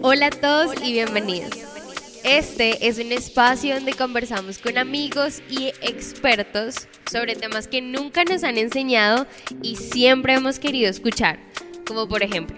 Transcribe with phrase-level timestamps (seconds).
[0.00, 1.50] Hola a todos y bienvenidos.
[2.24, 8.42] Este es un espacio donde conversamos con amigos y expertos sobre temas que nunca nos
[8.44, 9.26] han enseñado
[9.62, 11.38] y siempre hemos querido escuchar,
[11.86, 12.56] como por ejemplo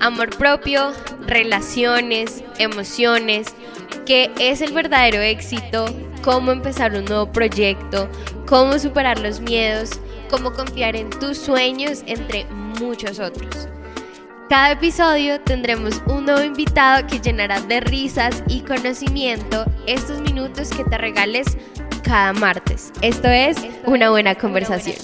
[0.00, 0.92] amor propio,
[1.26, 3.48] relaciones, emociones,
[4.06, 5.84] qué es el verdadero éxito,
[6.22, 8.08] cómo empezar un nuevo proyecto,
[8.46, 9.90] cómo superar los miedos,
[10.30, 13.68] cómo confiar en tus sueños, entre muchos otros.
[14.52, 20.84] Cada episodio tendremos un nuevo invitado que llenará de risas y conocimiento estos minutos que
[20.84, 21.56] te regales
[22.02, 22.92] cada martes.
[23.00, 24.96] Esto es una buena conversación.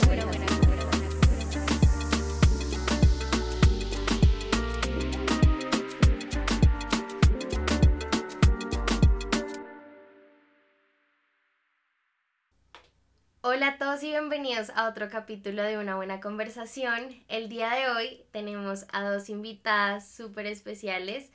[13.88, 17.24] Todos y bienvenidos a otro capítulo de Una Buena Conversación.
[17.27, 21.30] El día de hoy tenemos a dos invitadas súper especiales.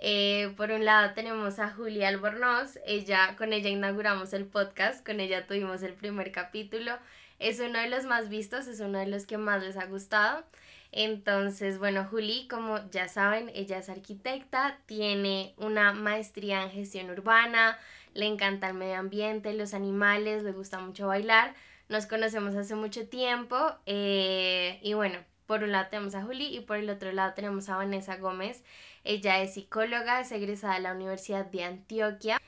[0.00, 5.20] Eh, por un lado tenemos a Julia Albornoz, ella, con ella inauguramos el podcast, con
[5.20, 6.98] ella tuvimos el primer capítulo.
[7.38, 10.42] Es uno de los más vistos, es uno de los que más les ha gustado.
[10.90, 17.78] Entonces, bueno, Juli, como ya saben, ella es arquitecta, tiene una maestría en gestión urbana,
[18.12, 21.54] le encanta el medio ambiente, los animales, le gusta mucho bailar.
[21.92, 23.54] Nos conocemos hace mucho tiempo
[23.84, 27.68] eh, y bueno, por un lado tenemos a Juli y por el otro lado tenemos
[27.68, 28.64] a Vanessa Gómez.
[29.04, 32.40] Ella es psicóloga, es egresada de la Universidad de Antioquia.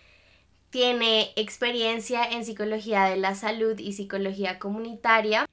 [0.70, 5.46] Tiene experiencia en psicología de la salud y psicología comunitaria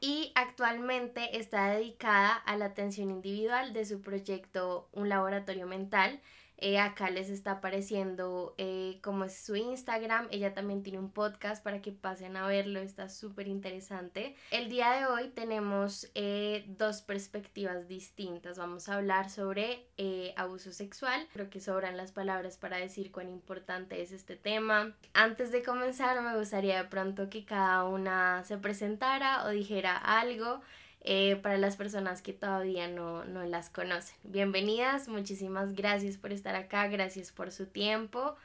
[0.00, 6.20] y actualmente está dedicada a la atención individual de su proyecto Un Laboratorio Mental
[6.62, 10.28] eh, acá les está apareciendo eh, como es su Instagram.
[10.30, 12.78] Ella también tiene un podcast para que pasen a verlo.
[12.78, 14.36] Está súper interesante.
[14.52, 18.58] El día de hoy tenemos eh, dos perspectivas distintas.
[18.58, 19.88] Vamos a hablar sobre
[20.36, 21.28] abuso sexual.
[21.32, 24.94] Creo que sobran las palabras para decir cuán importante es este tema.
[25.14, 30.60] Antes de comenzar me gustaría de pronto que cada una se presentara o dijera algo.
[31.04, 34.16] Eh, para las personas que todavía no, no las conocen.
[34.22, 38.36] Bienvenidas, muchísimas gracias por estar acá, gracias por su tiempo.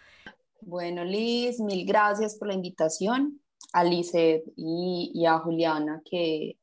[0.62, 3.40] Bueno, Liz, mil gracias por la invitación.
[3.73, 6.57] A Lizeth y, y a Juliana, que,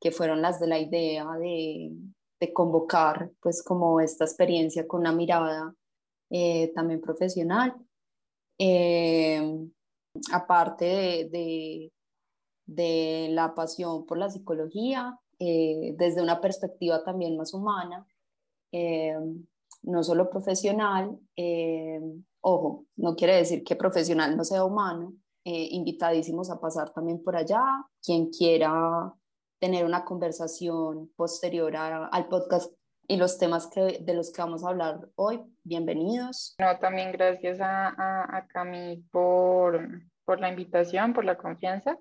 [0.00, 1.92] que, fueron las de la idea de,
[2.40, 5.72] de, convocar, pues, como esta experiencia con una mirada
[6.30, 7.76] eh, también profesional.
[8.58, 9.40] Eh,
[10.32, 11.92] aparte de, de,
[12.66, 18.06] de, la pasión por la psicología, eh, desde una perspectiva también más humana,
[18.72, 19.16] eh,
[19.82, 21.18] no solo profesional.
[21.36, 22.00] Eh,
[22.40, 25.14] ojo, no quiere decir que profesional no sea humano.
[25.44, 27.62] invitadísimos a pasar también por allá.
[28.04, 29.14] Quien quiera
[29.58, 32.70] tener una conversación posterior al podcast
[33.06, 36.54] y los temas que, de los que vamos a hablar hoy, bienvenidos.
[36.58, 41.98] No, también gracias a, a, a Cami por, por la invitación, por la confianza,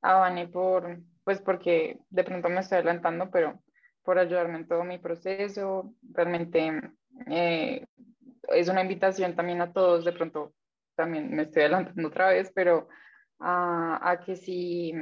[0.00, 3.60] a Vane por, pues porque de pronto me estoy adelantando, pero
[4.04, 5.92] por ayudarme en todo mi proceso.
[6.12, 6.80] Realmente
[7.26, 7.84] eh,
[8.50, 10.54] es una invitación también a todos, de pronto
[10.94, 12.86] también me estoy adelantando otra vez, pero
[13.40, 14.94] a, que si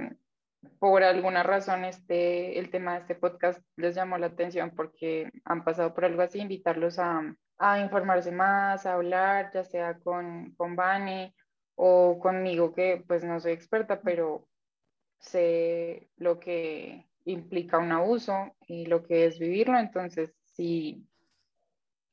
[0.79, 5.63] por alguna razón este, el tema de este podcast les llamó la atención porque han
[5.63, 7.21] pasado por algo así, invitarlos a,
[7.59, 11.35] a informarse más, a hablar, ya sea con, con Vani
[11.75, 14.49] o conmigo, que pues no soy experta, pero
[15.25, 21.07] sé lo que implica un abuso y lo que es vivirlo, entonces si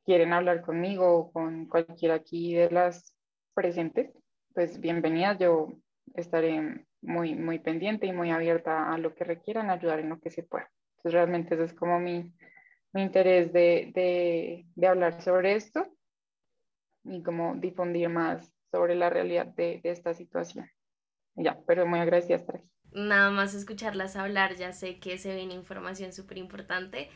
[0.06, 3.16] quieren hablar conmigo o con cualquiera aquí de las
[3.54, 4.12] presentes,
[4.54, 5.74] pues bienvenidas, yo
[6.16, 10.32] estaré muy, muy pendiente y muy abierta a lo que requieran, ayudar en lo que
[10.32, 10.70] se pueda.
[10.98, 12.34] Entonces realmente ese es como mi,
[12.94, 15.88] mi interés de, de, de, hablar sobre esto
[17.04, 20.70] y como difundir más sobre la realidad de, de esta situación.
[21.36, 25.54] Ya, pero muy agradecida estar aquí nada más escucharlas hablar ya sé que se viene
[25.54, 27.10] información súper importante.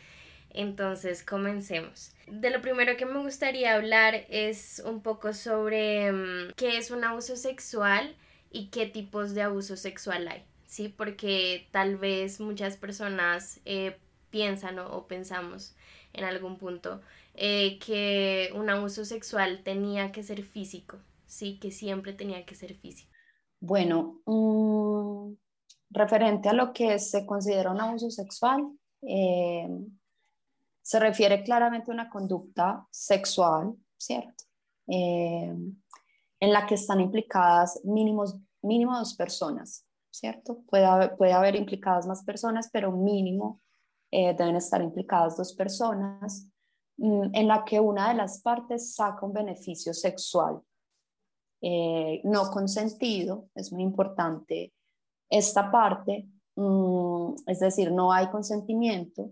[0.50, 2.14] Entonces, comencemos.
[2.28, 7.04] De lo primero que me gustaría hablar es un poco sobre mm, qué es un
[7.04, 8.16] abuso sexual
[8.52, 10.88] y qué tipos de abuso sexual hay, ¿sí?
[10.88, 13.98] Porque tal vez muchas personas eh,
[14.30, 15.76] piensan o, pensamos
[16.14, 17.02] en algún punto
[17.34, 21.60] eh, que un abuso sexual tenía que ser físico, ¿sí?
[21.60, 23.12] Que siempre tenía que ser físico.
[23.60, 25.34] Bueno, mm,
[25.90, 28.68] referente a lo que se considera un abuso sexual,
[29.02, 29.68] eh,
[30.82, 34.44] se refiere claramente a una conducta sexual, ¿cierto?
[34.88, 35.54] Eh,
[36.40, 40.62] en la que están implicadas mínimos, mínimo dos personas, ¿cierto?
[40.68, 43.62] Puede haber, puede haber implicadas más personas, pero mínimo
[44.12, 46.48] eh, deben estar implicadas dos personas,
[46.98, 50.62] mm, en la que una de las partes saca un beneficio sexual
[51.62, 54.72] eh, no consentido, es muy importante
[55.30, 59.32] esta parte, mm, es decir, no hay consentimiento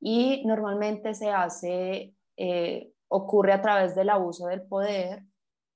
[0.00, 5.24] y normalmente se hace, eh, ocurre a través del abuso del poder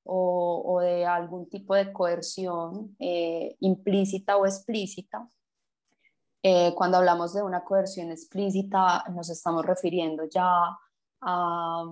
[0.04, 5.28] o, de algún tipo de coerción eh, implícita o explícita.
[6.76, 10.78] cuando hablamos de una coerción explícita, nos estamos refiriendo ya
[11.20, 11.84] a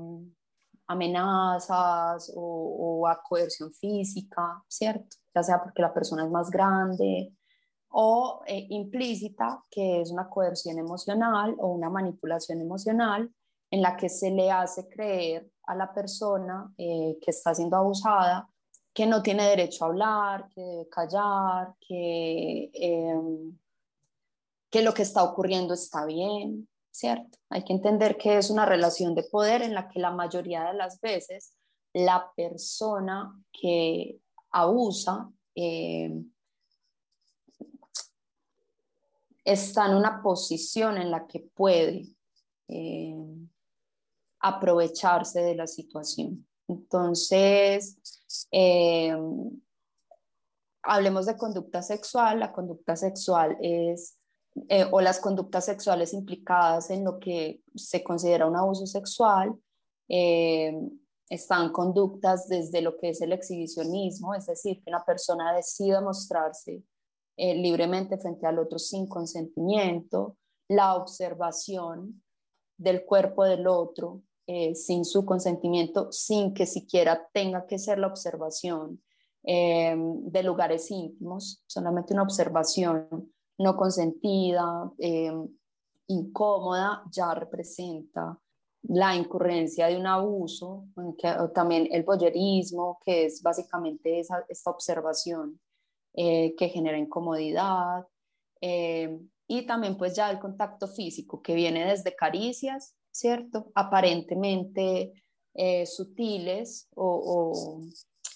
[0.87, 5.17] amenazas o, a coerción física, ¿cierto?
[5.35, 7.33] Ya sea porque la persona es más grande
[7.97, 13.33] o eh, implícita, que es una coerción emocional o una manipulación emocional
[13.71, 18.49] en la que se le hace creer a la persona eh, que está siendo abusada
[18.93, 23.59] que no tiene derecho a hablar, que debe callar, que, em,
[24.71, 27.39] que lo que está ocurriendo está bien, ¿cierto?
[27.51, 30.75] Hay que entender que es una relación de poder en la que la mayoría de
[30.75, 31.57] las veces
[31.93, 34.19] la persona que
[34.51, 36.13] abusa eh,
[39.45, 42.07] está en una posición en la que puede
[42.69, 43.15] eh,
[44.41, 46.47] aprovecharse de la situación.
[46.67, 47.99] Entonces,
[48.51, 49.15] eh,
[50.83, 52.41] hablemos de conducta sexual.
[52.41, 54.17] La conducta sexual es
[54.69, 59.55] eh, o las conductas sexuales implicadas en lo que se considera un abuso sexual.
[61.29, 66.83] Están conductas desde lo que es el exhibicionismo, es decir, que una persona decida mostrarse
[67.37, 70.37] eh, libremente frente al otro sin consentimiento,
[70.69, 72.23] la observación
[72.77, 74.23] del cuerpo del otro
[74.75, 79.03] sin su consentimiento, sin que siquiera tenga que ser la observación
[79.43, 85.33] de lugares íntimos, solamente una observación no consentida, eh,
[86.09, 88.39] incómoda, ya representa
[88.83, 90.85] la incurrencia de un abuso,
[91.55, 95.59] también el boyerismo, que es básicamente esa, esta observación
[96.15, 98.07] eh, que genera incomodidad,
[98.61, 103.71] eh, y también pues ya el contacto físico, que viene desde caricias, ¿cierto?
[103.75, 105.13] Aparentemente
[105.87, 107.81] sutiles o,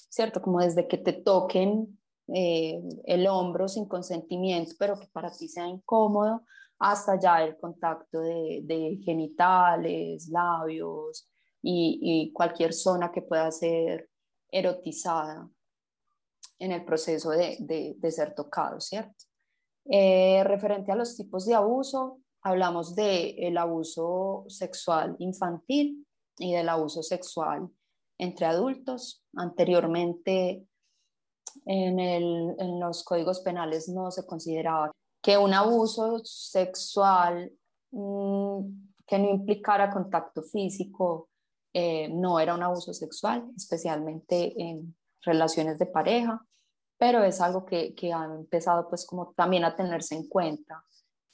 [0.08, 0.40] ¿cierto?
[0.42, 1.98] Como desde que te toquen
[2.34, 6.42] eh, el hombro sin consentimiento, pero que para ti sea incómodo,
[6.78, 11.26] hasta ya el contacto de, genitales, labios
[11.62, 14.10] y, cualquier zona que pueda ser
[14.50, 15.48] erotizada
[16.58, 19.24] en el proceso de, ser tocado, ¿cierto?
[19.90, 26.06] Eh, referente a los tipos de abuso, hablamos del abuso sexual infantil
[26.38, 27.68] y del abuso sexual
[28.18, 29.24] entre adultos.
[29.34, 30.66] Anteriormente
[31.64, 34.90] en, los códigos penales no se consideraba
[35.22, 37.52] que un abuso sexual
[37.90, 38.60] mm,
[39.06, 41.28] que no implicara contacto físico
[41.72, 46.44] eh, no era un abuso sexual, especialmente en relaciones de pareja,
[46.98, 50.84] pero es algo que, que ha empezado pues como también a tenerse en cuenta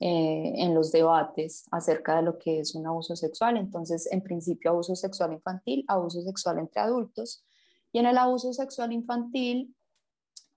[0.01, 3.57] eh, en los debates acerca de lo que es un abuso sexual.
[3.57, 7.45] Entonces, en principio, abuso sexual infantil, abuso sexual entre adultos.
[7.91, 9.75] Y en el abuso sexual infantil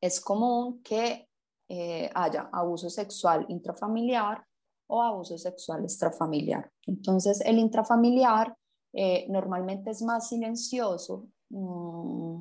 [0.02, 1.30] es común que
[1.70, 4.44] eh, haya abuso sexual intrafamiliar
[4.88, 6.72] o abuso sexual extrafamiliar.
[6.86, 8.56] Entonces, el intrafamiliar
[8.92, 12.40] eh, normalmente es más silencioso mm,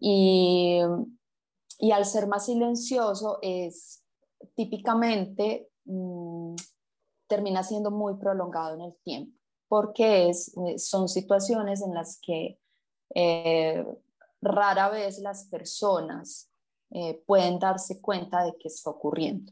[0.00, 0.80] y,
[1.90, 4.04] al ser más silencioso es
[4.54, 6.54] típicamente mm,
[7.26, 9.36] termina siendo muy prolongado en el tiempo
[9.68, 12.58] porque es, eh, son situaciones en las que
[14.42, 16.50] rara vez las personas
[16.90, 19.50] eh, pueden darse cuenta de que está ocurriendo.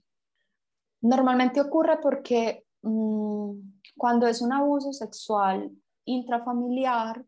[1.01, 3.53] Normalmente ocurre porque mm,
[3.97, 5.71] cuando es un abuso sexual
[6.05, 7.25] intrafamiliar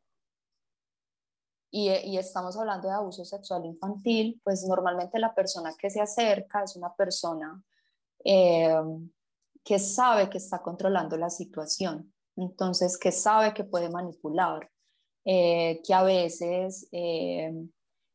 [1.73, 6.63] y, y, estamos hablando de abuso sexual infantil, pues normalmente la persona que se acerca
[6.63, 7.61] es una persona
[8.25, 8.81] eh,
[9.65, 14.71] que sabe que está controlando la situación, entonces que sabe que puede manipular,
[15.25, 16.89] eh, que a veces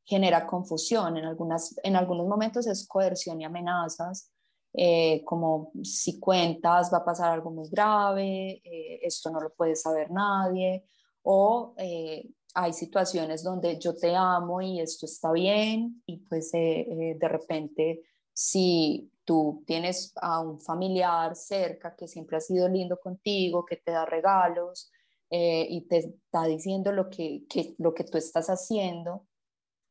[0.08, 1.18] genera confusión.
[1.18, 4.32] En, algunas, en algunos momentos es coerción y amenazas,
[4.74, 9.76] eh, como si cuentas va a pasar algo muy grave, eh, esto no lo puede
[9.76, 10.86] saber nadie,
[11.24, 17.18] o eh, hay situaciones donde yo te amo y esto está bien, y pues de
[17.22, 18.02] repente
[18.34, 23.92] si tú tienes a un familiar cerca que siempre ha sido lindo contigo, que te
[23.92, 24.92] da regalos
[25.30, 29.28] y te está diciendo lo que, que, lo que tú estás haciendo,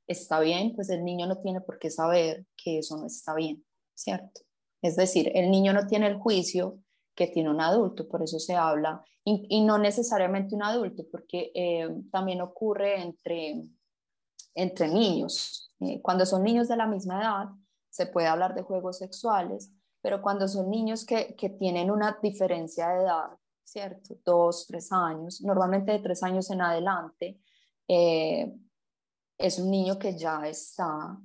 [0.06, 3.64] está bien, pues el niño no tiene por qué saber que eso no está bien,
[3.94, 4.40] ¿cierto?
[4.82, 6.78] Es decir, el niño no tiene el juicio
[7.16, 11.88] que tiene un adulto, por eso se habla, y, no necesariamente un adulto, porque eh,
[12.12, 13.64] también ocurre entre,
[14.54, 15.74] entre niños.
[15.80, 17.48] Eh, cuando son niños de la misma edad,
[17.90, 22.90] se puede hablar de juegos sexuales, pero cuando son niños que, que tienen una diferencia
[22.90, 23.30] de edad,
[23.64, 24.14] ¿cierto?
[24.24, 27.40] Dos, tres años, normalmente de tres años en adelante,
[27.88, 28.54] eh,
[29.38, 31.18] es un niño que ya está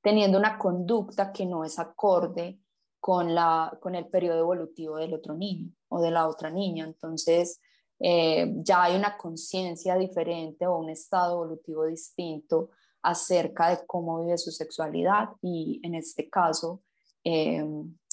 [0.00, 2.61] teniendo una conducta que no es acorde
[3.02, 6.84] con, la, con el periodo evolutivo del otro niño o de la otra niña.
[6.84, 7.60] Entonces,
[7.98, 12.70] eh, ya hay una conciencia diferente o un estado evolutivo distinto
[13.02, 16.84] acerca de cómo vive su sexualidad y en este caso
[17.24, 17.66] eh,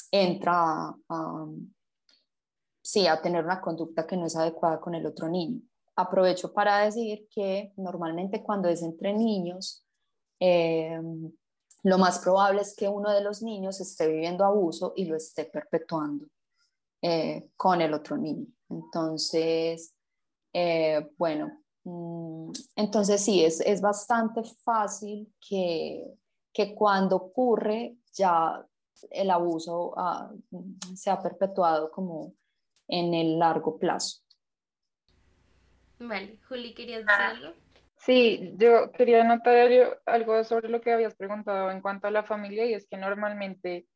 [0.09, 1.45] entra a,
[2.81, 5.61] sí, a tener una conducta que no es adecuada con el otro niño.
[5.97, 9.85] Aprovecho para decir que normalmente cuando es entre niños,
[10.39, 10.99] eh,
[11.83, 15.45] lo más probable es que uno de los niños esté viviendo abuso y lo esté
[15.45, 16.25] perpetuando
[17.01, 18.47] eh, con el otro niño.
[18.69, 19.93] Entonces,
[20.53, 26.13] eh, bueno, mm, entonces sí, es, es bastante fácil que,
[26.51, 28.65] que, cuando ocurre ya
[29.11, 30.31] el abuso ah,
[30.95, 32.33] se ha perpetuado como
[32.87, 34.19] en el largo plazo.
[35.99, 37.53] Vale, Juli, ¿querías decir algo?
[37.99, 39.69] Sí, yo quería anotar
[40.05, 43.87] algo sobre lo que habías preguntado en cuanto a la familia y es que normalmente,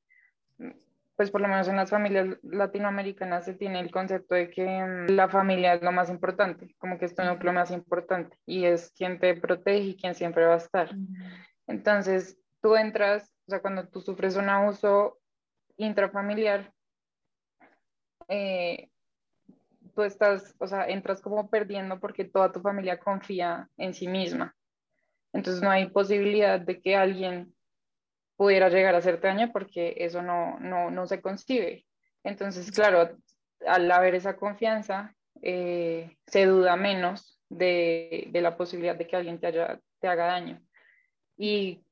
[1.15, 5.11] pues por lo menos en las familias latinoamericanas se tiene el concepto de que mm,
[5.11, 8.91] la familia es lo más importante, como que es tu núcleo más importante y es
[8.91, 10.93] quien te protege y quien siempre va a estar.
[11.65, 15.17] Entonces, tú entras, o sea, cuando tú sufres un abuso
[15.77, 16.73] intrafamiliar,
[18.27, 18.89] eh,
[19.93, 24.55] tú estás, o sea, entras como perdiendo porque toda tu familia confía en sí misma.
[25.33, 27.53] Entonces no hay posibilidad de que alguien
[28.35, 31.85] pudiera llegar a hacerte daño porque eso no, no, no se concibe.
[32.23, 33.17] Entonces, claro,
[33.65, 39.39] al haber esa confianza, eh, se duda menos de, de, la posibilidad de que alguien
[39.39, 40.61] te, haya, te haga daño.
[41.37, 41.83] Y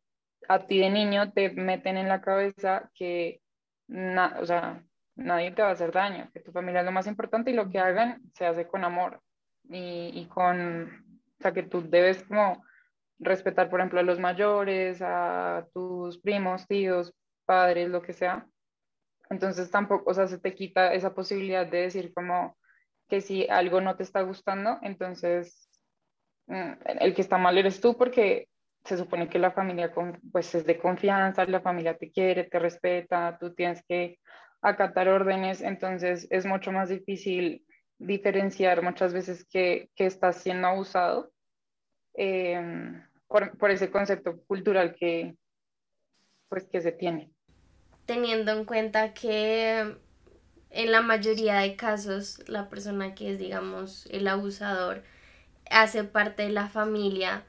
[0.47, 3.41] a ti de niño te meten en la cabeza que,
[3.89, 4.83] o sea,
[5.15, 7.69] nadie te va a hacer daño, que tu familia es lo más importante y lo
[7.69, 9.21] que hagan se hace con amor
[9.69, 10.85] y, y con,
[11.39, 12.63] o sea, que tú debes como
[13.19, 17.13] respetar, por ejemplo, a los mayores, a tus primos, tíos,
[17.45, 18.47] padres, lo que sea.
[19.29, 22.57] Entonces tampoco, o sea, se te quita esa posibilidad de decir como
[23.07, 25.69] que si algo no te está gustando, entonces
[26.47, 28.47] mm, el que está mal eres tú porque
[28.83, 29.93] se supone que la familia
[30.31, 34.17] pues es de confianza, la familia te quiere, te respeta, tú tienes que
[34.61, 37.65] acatar órdenes, entonces es mucho más difícil
[37.97, 41.31] diferenciar muchas veces que, que estás siendo abusado
[42.13, 45.35] em, por, por, ese concepto cultural que,
[46.49, 47.31] pues, que se tiene.
[48.05, 49.95] Teniendo en cuenta que
[50.69, 55.03] en la mayoría de casos la persona que es, digamos, el abusador
[55.69, 57.45] hace parte de la familia,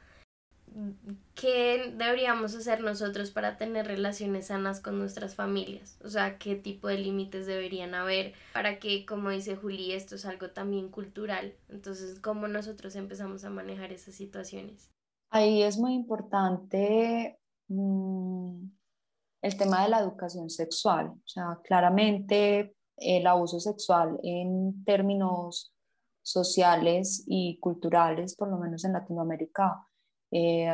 [1.35, 5.99] ¿qué deberíamos hacer nosotros para tener relaciones sanas con nuestras familias?
[6.05, 10.25] O sea, ¿qué tipo de límites deberían haber para que, como dice Juli, esto es
[10.25, 11.55] algo también cultural?
[11.69, 14.91] Entonces, ¿cómo nosotros empezamos a manejar esas situaciones?
[15.31, 18.65] Ahí es muy importante mm,
[19.43, 21.09] el tema de la educación sexual.
[21.09, 25.75] O sea, claramente el abuso sexual en términos
[26.23, 29.87] sociales y culturales, por lo menos en Latinoamérica,
[30.31, 30.71] eh,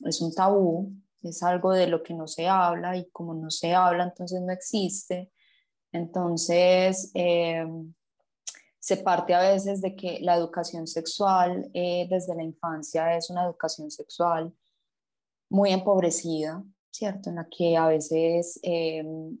[0.00, 0.90] es un tabú,
[1.22, 4.52] es algo de lo que no se habla y como no se habla, entonces no
[4.52, 5.30] existe.
[5.92, 7.64] Entonces, eh,
[8.78, 13.44] se parte a veces de que la educación sexual eh, desde la infancia es una
[13.44, 14.52] educación sexual
[15.50, 17.30] muy empobrecida, ¿cierto?
[17.30, 18.60] En la que a veces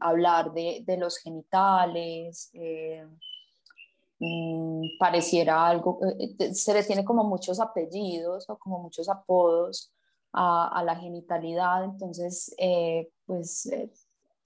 [0.00, 2.52] hablar de, de, los genitales,
[4.24, 9.92] Mm, pareciera algo, eh, eh, se le tiene como muchos apellidos o como muchos apodos
[10.32, 13.70] a, la genitalidad, entonces, eh, pues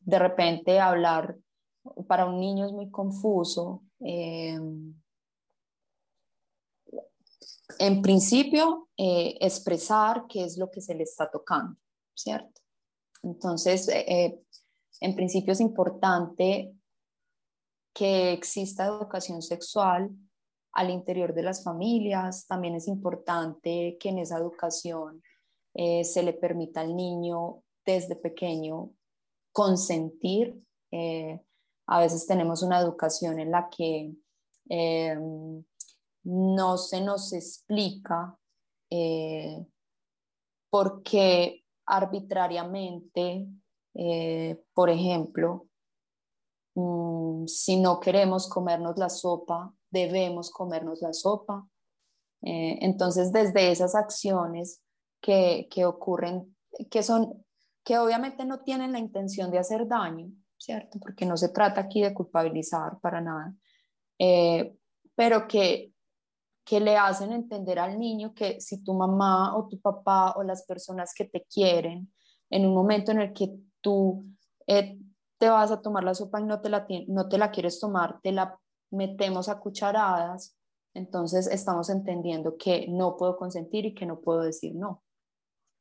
[0.00, 1.36] de repente hablar
[2.08, 3.82] para un niño es muy confuso.
[7.78, 11.76] en principio, expresar qué es lo que se le está tocando,
[12.14, 12.60] ¿cierto?
[13.22, 13.88] Entonces,
[15.00, 16.74] en principio es importante
[17.96, 20.10] que exista educación sexual
[20.72, 22.46] al interior de las familias.
[22.46, 25.22] También es importante que en esa educación
[25.78, 28.94] eh, se le permita al niño desde pequeño
[29.52, 30.58] consentir.
[30.90, 31.38] Eh,
[31.86, 34.14] a veces tenemos una educación en la que
[34.70, 35.18] eh,
[36.24, 38.38] no se nos explica
[40.70, 43.46] por qué arbitrariamente,
[44.72, 45.66] por ejemplo,
[46.74, 51.68] mm, si no queremos comernos la sopa, debemos comernos la sopa.
[52.40, 54.80] Entonces, desde esas acciones
[55.26, 56.56] que, que ocurren,
[56.88, 57.44] que son,
[57.82, 61.00] que obviamente no tienen la intención de hacer daño, ¿cierto?
[61.00, 63.52] Porque no se trata aquí de culpabilizar para nada,
[64.20, 64.76] eh,
[65.16, 65.92] pero que,
[66.64, 70.64] que le hacen entender al niño que si tu mamá o tu papá o las
[70.64, 72.12] personas que te quieren,
[72.48, 74.22] en un momento en el que tú
[74.68, 74.96] eh,
[75.38, 78.20] te vas a tomar la sopa y no te la, no te la quieres tomar,
[78.22, 78.56] te la
[78.92, 80.56] metemos a cucharadas,
[80.94, 85.02] entonces estamos entendiendo que no puedo consentir y que no puedo decir no,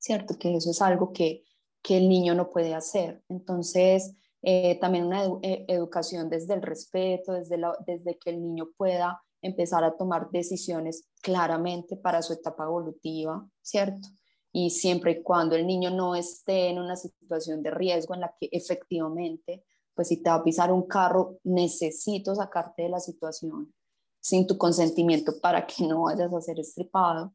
[0.06, 0.38] ¿cierto?
[0.38, 1.44] Que eso es algo que,
[1.82, 3.24] que el niño no puede hacer.
[3.28, 9.20] Entonces, eh, también una eh, educación desde el respeto, desde, desde que el niño pueda
[9.42, 14.08] empezar a tomar decisiones claramente para su etapa evolutiva, ¿cierto?
[14.52, 18.36] Y siempre y cuando el niño no esté en una situación de riesgo en la
[18.40, 19.64] que efectivamente,
[19.96, 23.74] pues si te va a pisar un carro, necesito sacarte de la situación
[24.20, 27.34] sin tu consentimiento para que no vayas a ser estripado,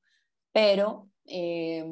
[0.53, 1.85] pero, eh,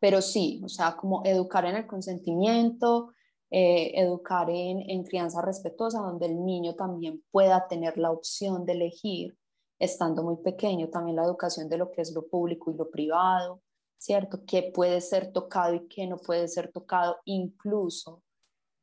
[0.00, 3.12] pero sí, o sea, como educar en el consentimiento,
[3.50, 8.72] eh, educar en, en, crianza respetuosa, donde el niño también pueda tener la opción de
[8.72, 9.36] elegir,
[9.78, 13.60] estando muy pequeño, también la educación de lo que es lo público y lo privado,
[13.98, 14.40] ¿cierto?
[14.46, 18.22] ¿Qué puede ser tocado y qué no puede ser tocado, incluso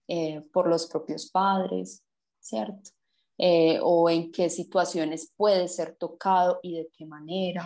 [0.07, 2.03] eh, por los propios padres,
[2.39, 2.91] ¿cierto?
[3.37, 7.65] Eh, o en qué situaciones puede ser tocado y de qué manera.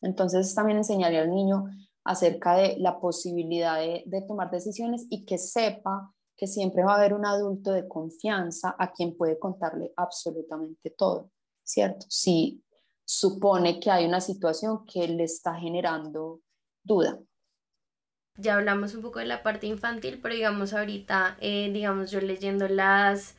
[0.00, 1.64] Entonces también enseñarle al niño
[2.04, 7.14] acerca de la posibilidad de, tomar decisiones y que sepa que siempre va a haber
[7.14, 11.30] un adulto de confianza a quien puede contarle absolutamente todo,
[11.62, 12.06] ¿cierto?
[12.08, 12.64] Si
[13.04, 16.40] supone que hay una situación que le está generando
[16.82, 17.18] duda.
[18.36, 22.66] Ya hablamos un poco de la parte infantil, pero digamos ahorita, eh, digamos yo leyendo
[22.66, 23.36] las,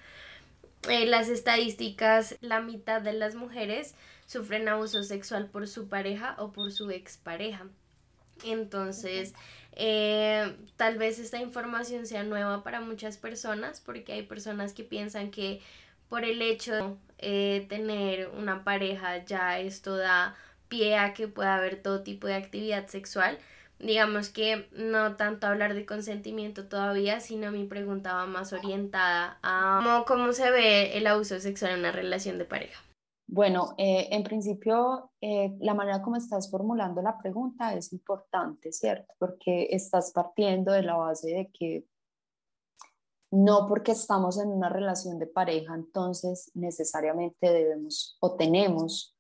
[0.88, 3.96] eh, las estadísticas, la mitad de las mujeres
[4.28, 7.68] sufren abuso sexual por su pareja o por su expareja.
[8.44, 9.34] Entonces,
[9.76, 15.32] eh, tal vez esta información sea nueva para muchas personas porque hay personas que piensan
[15.32, 15.62] que
[16.10, 20.36] por el hecho de tener una pareja ya esto da
[20.68, 23.40] pie a que pueda haber todo tipo de actividad sexual.
[23.80, 29.82] Digamos que no tanto hablar de consentimiento todavía, sino mi pregunta va más orientada a
[29.84, 32.83] cómo, cómo se ve el abuso sexual en una relación de pareja.
[33.34, 39.12] Bueno, eh, en principio, eh, la manera como estás formulando la pregunta es importante, ¿cierto?
[39.18, 41.88] Porque estás partiendo de la base de que
[43.32, 49.18] no porque estamos en una relación de pareja, entonces necesariamente debemos o tenemos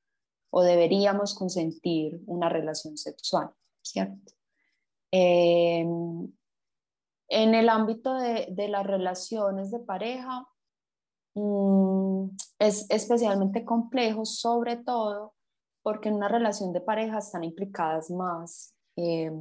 [0.51, 3.49] o deberíamos consentir una relación sexual,
[3.81, 4.31] ¿cierto?
[5.09, 6.31] Em,
[7.29, 10.47] en el ámbito de, de las relaciones de pareja,
[12.59, 15.33] es especialmente complejo, sobre todo
[15.83, 19.31] porque en una relación de pareja están implicadas más eh,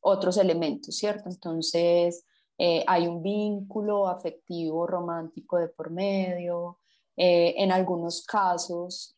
[0.00, 1.30] otros elementos, ¿cierto?
[1.30, 2.26] Entonces,
[2.58, 6.78] eh, hay un vínculo afectivo, romántico de por medio.
[7.16, 9.16] Eh, en algunos casos,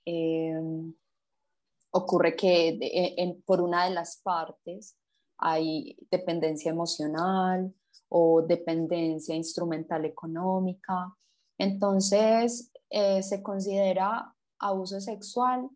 [1.90, 4.96] ocurre que por una de las partes
[5.38, 7.72] hay dependencia emocional
[8.08, 11.16] o dependencia instrumental económica.
[11.58, 15.68] Entonces, eh, se considera abuso sexual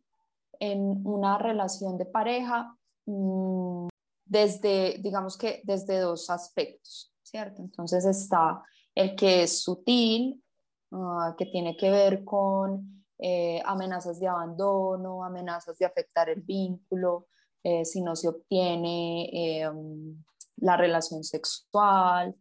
[0.61, 3.89] en una relación de pareja mm,
[4.25, 7.63] desde, digamos que desde dos aspectos, ¿cierto?
[7.63, 8.63] Entonces está
[8.95, 10.43] el que es sutil,
[10.93, 17.27] ah, que tiene que ver con eh, amenazas de abandono, amenazas de afectar el vínculo,
[17.65, 20.23] eh, si no se obtiene em,
[20.57, 22.37] la relación sexual,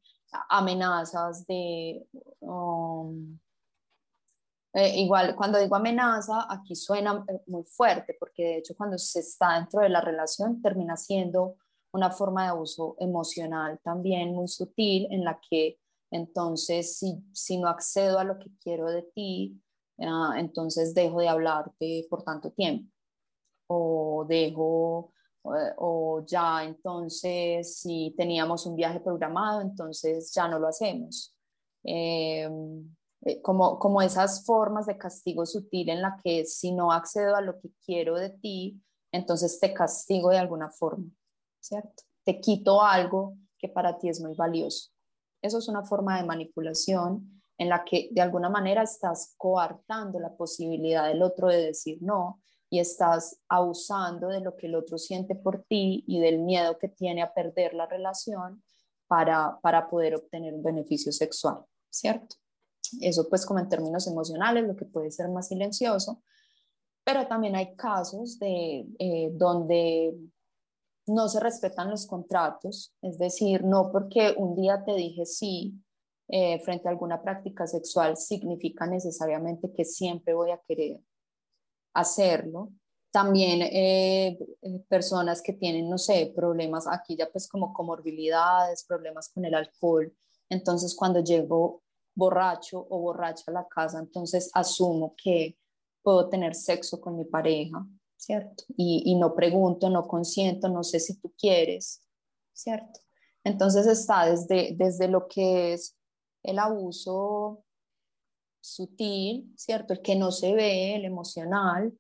[0.50, 2.08] amenazas de...
[2.40, 3.40] Um,
[4.74, 9.22] eh, igual, cuando digo amenaza, aquí suena eh, muy fuerte, porque de hecho cuando se
[9.22, 11.56] está dentro de la relación termina siendo
[11.94, 15.80] una forma de abuso emocional también muy sutil, en la que
[16.12, 19.60] entonces si, si no accedo a lo que quiero de ti,
[20.00, 22.92] ah, entonces dejo de hablarte por tanto tiempo,
[23.68, 25.12] o dejo
[25.78, 31.36] o ya entonces si teníamos un viaje programado, entonces ya no lo hacemos.
[31.84, 37.36] Em, eh, como, como esas formas de castigo sutil en la que si no accedo
[37.36, 38.82] a lo que quiero de ti,
[39.12, 41.10] entonces te castigo de alguna forma,
[41.60, 42.04] ¿cierto?
[42.24, 44.92] Te quito algo que para ti es muy valioso.
[45.42, 50.36] Eso es una forma de manipulación en la que de alguna manera estás coartando la
[50.36, 55.36] posibilidad del otro de decir no y estás abusando de lo que el otro siente
[55.36, 58.64] por ti y del miedo que tiene a perder la relación
[59.08, 62.36] para, para poder obtener un beneficio sexual, ¿cierto?
[63.02, 66.22] Eso pues como en términos emocionales, lo que puede ser más silencioso,
[67.04, 70.14] pero también hay casos de eh, donde
[71.06, 75.74] no se respetan los contratos, es decir, no porque un día te dije sí
[76.28, 81.00] eh, frente a alguna práctica sexual significa necesariamente que siempre voy a querer
[81.98, 82.70] hacerlo.
[83.12, 84.38] También eh,
[84.88, 90.14] personas que tienen, no sé, problemas aquí ya pues como comorbilidades, problemas con el alcohol.
[90.50, 91.82] Entonces cuando llego
[92.16, 95.58] borracho o borracha a la casa, entonces asumo que
[96.04, 98.64] puedo tener sexo con mi pareja, ¿cierto?
[98.76, 102.04] Y, y no pregunto, no consiento, no sé si tú quieres,
[102.54, 103.00] ¿cierto?
[103.44, 105.96] Entonces está desde, desde lo que es
[106.44, 107.64] el abuso
[108.60, 109.94] sutil, ¿cierto?
[109.94, 111.98] El que no se ve, el emocional,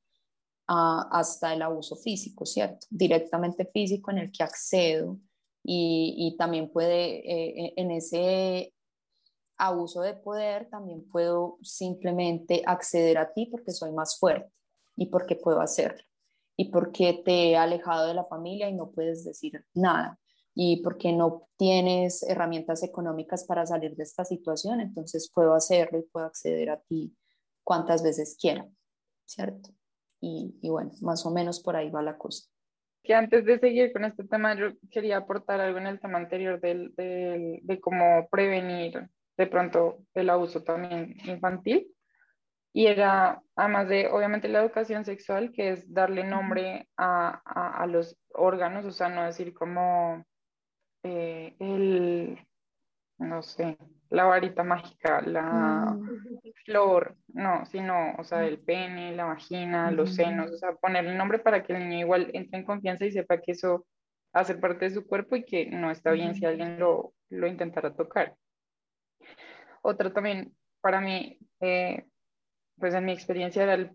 [0.68, 2.88] hasta el abuso físico, ¿cierto?
[2.90, 5.18] Directamente físico en el que accedo
[5.64, 8.74] y, también puede, eh, en ese
[9.58, 14.52] abuso de poder, también puedo simplemente acceder a ti porque soy más fuerte
[14.96, 16.04] y porque puedo hacerlo
[16.58, 20.20] y porque te he alejado de la familia y no puedes decir nada
[20.60, 26.10] y porque no tienes herramientas económicas para salir de esta situación, entonces puedo hacerlo y
[26.12, 27.16] puedo acceder a ti
[27.64, 28.68] cuantas veces quiera,
[29.24, 29.70] ¿cierto?
[30.20, 32.50] Y, bueno, más o menos por ahí va la cosa.
[33.04, 36.60] Que antes de seguir con este tema, yo quería aportar algo en el tema anterior
[36.60, 41.88] del, de cómo prevenir de pronto el abuso también infantil.
[42.74, 47.86] Y era, además de, obviamente, la educación sexual, que es darle nombre a, a, a
[47.86, 50.26] los órganos, o sea, no decir como
[51.04, 52.40] eh, el,
[53.18, 53.78] no sé,
[54.10, 56.52] la varita mágica, la mm.
[56.66, 61.40] flor, no, sino, o sea, el pene, la vagina, los senos, o sea, ponerle nombre
[61.40, 63.86] para que el niño igual entre en confianza y sepa que eso
[64.34, 67.96] hace parte de su cuerpo y que no está bien si alguien lo, lo intentara
[67.96, 68.36] tocar.
[69.82, 72.06] Otra también, para mí, eh,
[72.78, 73.92] pues en mi experiencia era el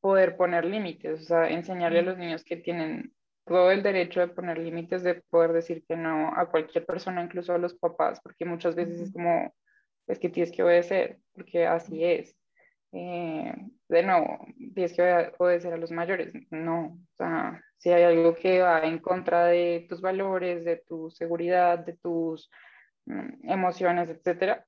[0.00, 3.14] poder poner límites, o sea, enseñarle a los niños que tienen
[3.46, 7.58] el derecho de poner límites, de poder decir que no a cualquier persona, incluso a
[7.58, 9.54] los papás, porque muchas veces es como,
[10.06, 12.36] es que tienes que obedecer, porque así es.
[12.92, 13.52] Eh,
[13.88, 16.32] de nuevo, tienes que obedecer a los mayores.
[16.50, 21.10] No, o sea, si hay algo que va en contra de tus valores, de tu
[21.10, 22.50] seguridad, de tus
[23.06, 24.64] mm, emociones, etcétera,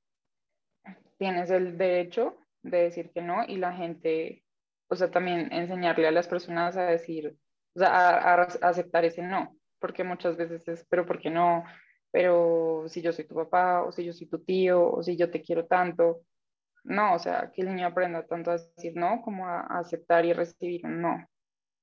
[1.19, 4.45] tienes el derecho de decir que no y la gente,
[4.89, 7.37] o sea, también enseñarle a las personas a decir,
[7.77, 11.65] o sea, a, aceptar ese no, porque muchas veces es, pero ¿por qué no?
[12.11, 15.31] Pero si yo soy tu papá, o si yo soy tu tío, o si yo
[15.31, 16.23] te quiero tanto.
[16.85, 20.33] No, o sea, que el niño aprenda tanto a decir no como a, aceptar y
[20.33, 21.29] recibir un no.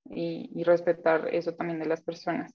[0.06, 2.52] Y, respetar eso también de las personas.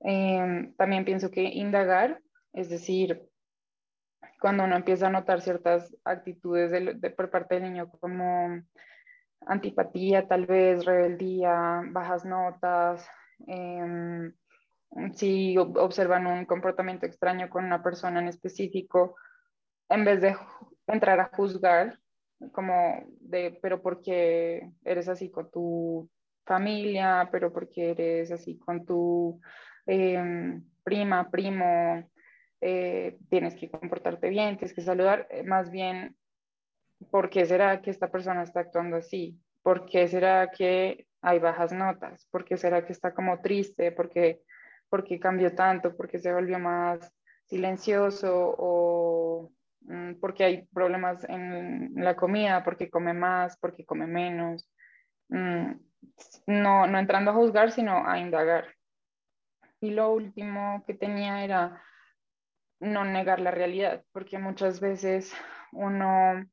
[0.00, 2.20] Em, también pienso que indagar,
[2.52, 3.22] es decir,
[4.40, 8.62] cuando uno empieza a notar ciertas actitudes de, por parte del niño como
[9.46, 13.06] antipatía, tal vez rebeldía, bajas notas,
[13.46, 14.32] em,
[15.14, 19.16] si observan un comportamiento extraño con una persona en específico,
[19.88, 20.36] en vez de
[20.86, 21.98] entrar a juzgar,
[22.52, 26.10] como de, pero ¿por qué eres así con tu
[26.44, 27.28] familia?
[27.32, 29.40] ¿Pero por qué eres así con tu
[29.86, 32.08] em, prima, primo?
[32.60, 36.16] Eh, tienes que comportarte bien, tienes que saludar, eh, más bien
[37.10, 39.38] ¿por qué será que esta persona está actuando así?
[39.62, 42.26] ¿Por qué será que hay bajas notas?
[42.30, 43.92] ¿Por qué será que está como triste?
[43.92, 44.42] ¿Por qué,
[45.20, 45.96] cambió tanto?
[45.96, 47.12] ¿Por qué se volvió más
[47.46, 48.54] silencioso?
[48.58, 52.62] ¿O mm, porque hay problemas en la comida?
[52.62, 53.56] ¿Por qué come más?
[53.56, 54.68] ¿Por qué come menos?
[55.28, 55.72] Mm,
[56.46, 58.74] no, no entrando a juzgar, sino a indagar.
[59.80, 61.82] Y lo último que tenía era
[62.80, 65.34] no negar la realidad, porque muchas veces
[65.72, 66.44] uno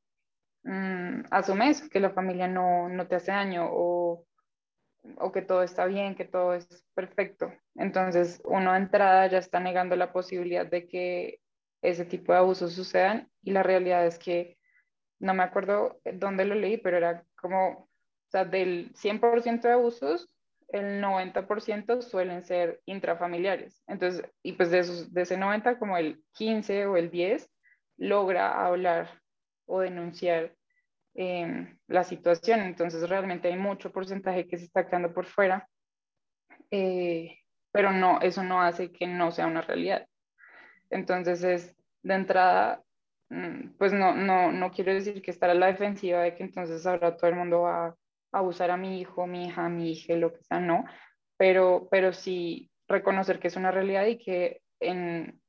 [0.64, 4.24] Mm, asumes que la familia no, no te hace daño o,
[5.16, 7.52] o, que todo está bien, que todo es perfecto.
[7.74, 11.40] Entonces, uno de entrada ya está negando la posibilidad de que
[11.82, 14.56] ese tipo de abusos sucedan y la realidad es que
[15.18, 17.88] no me acuerdo dónde lo leí, pero era como, o
[18.28, 20.28] sea, del 100% de abusos,
[20.68, 23.82] el 90% suelen ser intrafamiliares.
[23.86, 27.50] Entonces, y pues de, esos, de ese 90, como el 15 o el 10
[27.98, 29.21] logra hablar
[29.66, 30.54] o denunciar
[31.14, 32.60] em, la situación.
[32.60, 35.68] Entonces realmente hay mucho porcentaje que se está quedando por fuera,
[36.70, 37.38] eh,
[37.70, 40.06] pero no, eso no hace que no sea una realidad.
[40.90, 42.82] Entonces es de entrada,
[43.30, 46.86] mm, pues no, no, no quiero decir que estar a la defensiva de que entonces
[46.86, 47.96] ahora todo el mundo va a
[48.32, 50.84] abusar a mi hijo, mi hija, mi hija, lo que sea, no,
[51.36, 55.40] pero, pero sí reconocer que es una realidad y que en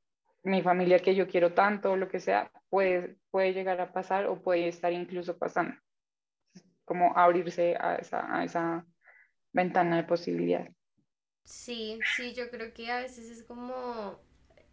[0.42, 4.40] mi familia que yo quiero tanto, lo que sea, puede puede llegar a pasar o
[4.40, 5.74] puede estar incluso pasando.
[6.84, 8.86] Como abrirse a esa, a esa
[9.52, 10.68] ventana de posibilidad.
[11.42, 14.20] Sí, sí, yo creo que a veces es como,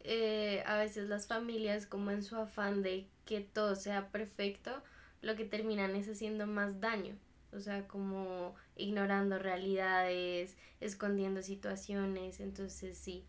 [0.02, 4.84] eh, a veces las familias como en su afán de que todo sea perfecto,
[5.24, 7.18] lo que terminan es haciendo más daño.
[7.54, 12.40] O sea, como ignorando realidades, escondiendo situaciones.
[12.40, 13.26] Entonces sí,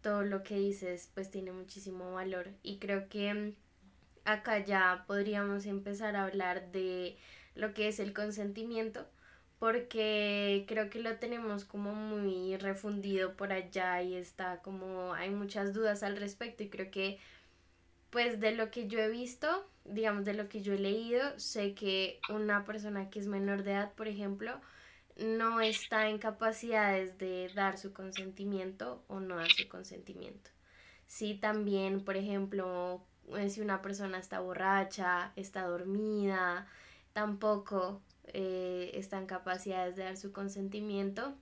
[0.00, 2.52] todo lo que dices pues tiene muchísimo valor.
[2.62, 3.54] Y creo que
[4.24, 7.16] acá ya podríamos empezar a hablar de
[7.54, 9.06] lo que es el consentimiento
[9.58, 15.72] porque creo que lo tenemos como muy refundido por allá y está como hay muchas
[15.72, 17.20] dudas al respecto y creo que
[18.10, 21.74] pues de lo que yo he visto, digamos de lo que yo he leído, sé
[21.74, 24.60] que una persona que es menor de edad, por ejemplo,
[25.16, 30.50] no está en capacidades de dar su consentimiento o no dar su consentimiento.
[31.06, 33.02] Sí, también, por ejemplo,
[33.48, 36.66] si una persona está borracha, está dormida,
[37.12, 41.34] tampoco eh, está en capacidades de dar su consentimiento.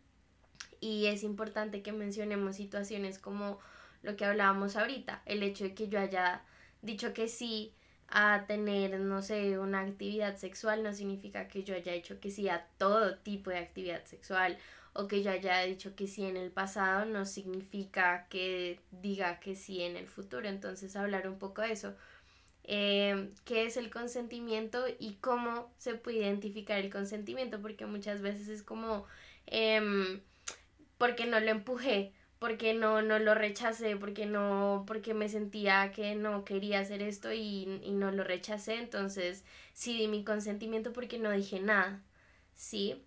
[0.81, 3.59] Y es importante que mencionemos situaciones como
[4.03, 6.42] lo que hablábamos ahorita, el hecho de que yo haya
[6.81, 7.74] dicho que sí
[8.09, 12.48] a tener, no sé, una actividad sexual no significa que yo haya dicho que sí
[12.48, 14.59] a todo tipo de actividad sexual
[14.94, 19.55] o que yo haya dicho que sí en el pasado no significa que diga que
[19.57, 20.48] sí en el futuro.
[20.48, 21.94] Entonces hablar un poco de eso.
[22.64, 28.48] Eh, qué es el consentimiento y cómo se puede identificar el consentimiento, porque muchas veces
[28.48, 29.07] es como,
[29.46, 30.20] eh,
[30.98, 36.14] porque no lo empujé, porque no, no lo rechacé, porque no, porque me sentía que
[36.14, 41.18] no quería hacer esto y, y no lo rechacé, entonces sí di mi consentimiento porque
[41.18, 42.03] no dije nada,
[42.55, 43.03] ¿sí?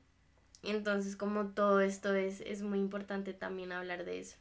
[0.63, 4.38] Entonces como todo esto es, es muy importante también hablar de eso.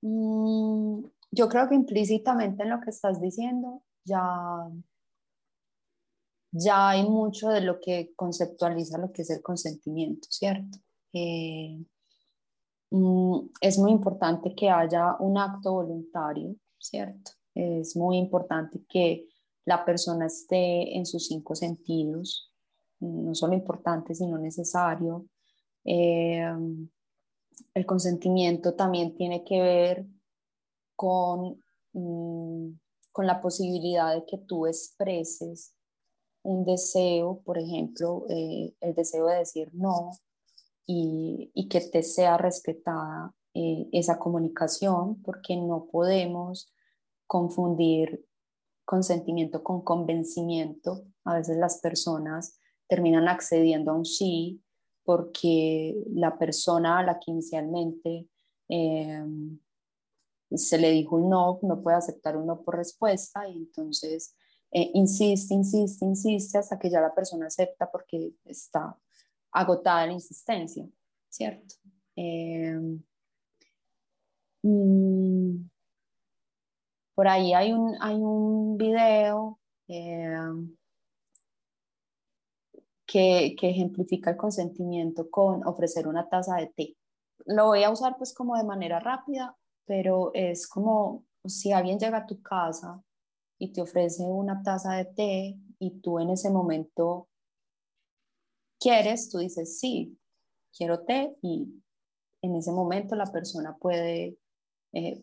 [0.00, 4.22] Mm, yo creo que implícitamente en lo que estás diciendo ya,
[6.52, 10.78] ya hay mucho de lo que conceptualiza lo que es el consentimiento, ¿cierto?
[11.12, 11.84] Eh,
[12.90, 17.32] mm, es muy importante que haya un acto voluntario, ¿cierto?
[17.54, 19.26] Es muy importante que
[19.64, 22.47] la persona esté en sus cinco sentidos,
[23.00, 25.26] no solo importante, sino necesario.
[25.84, 26.44] Eh,
[27.74, 30.06] el consentimiento también tiene que ver
[30.96, 32.70] con, mm,
[33.12, 35.74] con la posibilidad de que tú expreses
[36.42, 40.10] un deseo, por ejemplo, eh, el deseo de decir no
[40.86, 46.72] y, y que te sea respetada eh, esa comunicación, porque no podemos
[47.26, 48.24] confundir
[48.84, 51.04] consentimiento con convencimiento.
[51.24, 52.57] A veces las personas
[52.88, 54.60] terminan accediendo a un sí
[55.04, 58.28] porque la persona a la que inicialmente
[58.68, 59.24] eh,
[60.50, 64.34] se le dijo un no, no puede aceptar un no por respuesta y entonces
[64.70, 68.96] eh, insiste, insiste, insiste hasta que ya la persona acepta porque está
[69.50, 70.86] agotada la insistencia,
[71.30, 71.76] ¿cierto?
[72.16, 72.78] Eh,
[74.62, 75.68] mm,
[77.14, 80.36] por ahí hay un, hay un video eh,
[83.08, 86.96] que, ejemplifica el consentimiento con ofrecer una taza de té.
[87.46, 89.56] Lo voy a usar pues como de manera rápida
[89.88, 93.02] pero es como si alguien llega a tu casa
[93.58, 97.28] y te ofrece una taza de té y tú en ese momento
[98.78, 100.16] quieres, tú dices, sí,
[100.76, 101.82] quiero té y
[102.42, 104.38] en ese momento la persona puede,
[104.92, 105.20] eh,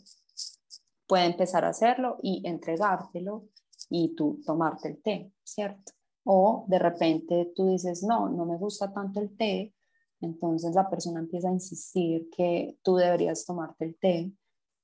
[1.08, 3.45] puede empezar a hacerlo y entregártelo
[3.89, 5.94] y tú tomarte el té, ¿cierto?
[6.25, 9.73] O de repente tú dices, no, no me gusta tanto el té,
[10.21, 14.31] entonces la persona empieza a insistir que tú deberías tomarte el té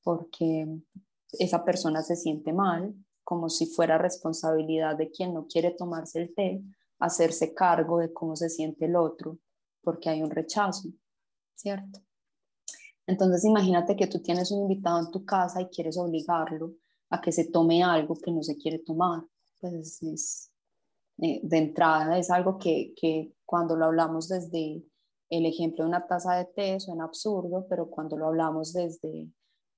[0.03, 0.67] porque
[1.33, 6.33] esa persona se siente mal, como si fuera responsabilidad de quien no quiere tomarse el
[6.33, 6.61] té,
[6.99, 9.39] hacerse cargo de cómo se siente el otro,
[9.81, 10.89] porque hay un rechazo,
[11.55, 12.01] ¿cierto?
[13.07, 16.75] Entonces imagínate que tú tienes un invitado en tu casa y quieres obligarlo
[17.09, 19.23] a que se tome algo que no se quiere tomar.
[19.59, 20.50] Pues es,
[21.21, 24.83] eh, de entrada es algo que, que cuando lo hablamos desde
[25.29, 29.29] el ejemplo de una taza de té suena absurdo, pero cuando lo hablamos desde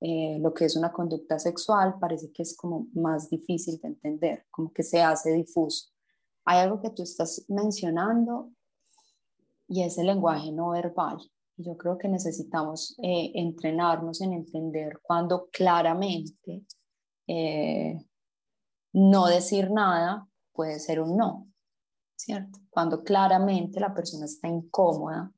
[0.05, 4.45] eh, lo que es una conducta sexual parece que es como más difícil de entender,
[4.51, 5.91] como que se hace difuso.
[6.43, 8.51] Hay algo que tú estás mencionando
[9.67, 11.19] y es el lenguaje no verbal.
[11.55, 16.65] Yo creo que necesitamos eh, entrenarnos en entender cuando claramente
[17.27, 17.97] eh,
[18.91, 21.47] no decir nada puede ser un no,
[22.15, 22.59] ¿cierto?
[22.69, 25.31] Cuando claramente la persona está incómoda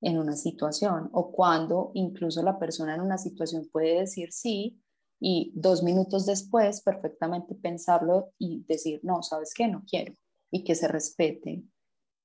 [0.00, 4.80] en una situación o cuando incluso la persona en una situación puede decir sí,
[5.18, 9.66] y dos minutos después perfectamente pensarlo y decir, no, ¿sabes qué?
[9.66, 10.14] No quiero
[10.50, 11.62] y que se respete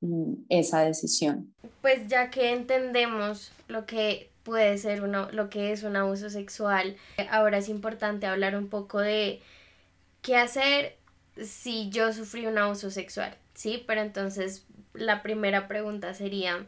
[0.02, 1.54] mm, esa decisión.
[1.82, 6.98] Pues ya que entendemos lo que puede ser uno, lo que es un abuso sexual,
[7.30, 9.42] ahora es importante hablar un poco de
[10.22, 10.98] qué hacer
[11.38, 13.84] si yo sufrí un abuso sexual, ¿sí?
[13.88, 16.66] Pero entonces la primera pregunta sería,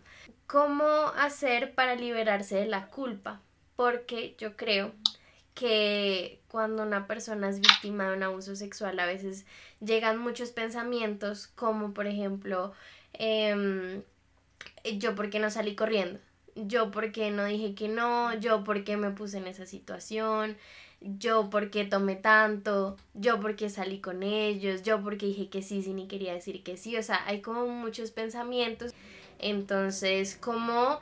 [0.47, 0.86] ¿cómo
[1.17, 3.41] hacer para liberarse de la culpa?
[3.76, 4.93] Porque yo creo
[5.54, 9.45] que cuando una persona es víctima de un abuso sexual a veces
[9.80, 12.73] llegan muchos pensamientos como por ejemplo
[13.13, 14.02] em,
[14.97, 16.19] yo porque no salí corriendo
[16.56, 20.58] yo porque no dije que no yo porque me puse en esa situación
[21.03, 25.97] yo porque tomé tanto yo porque salí con ellos yo porque dije que sí sin
[25.97, 28.93] ni quería decir que sí o sea hay como muchos pensamientos
[29.39, 30.99] entonces cómo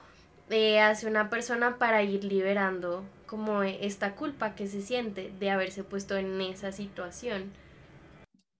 [0.49, 5.85] eh, hace una persona para ir liberando como esta culpa que se siente de haberse
[5.85, 7.53] puesto en esa situación.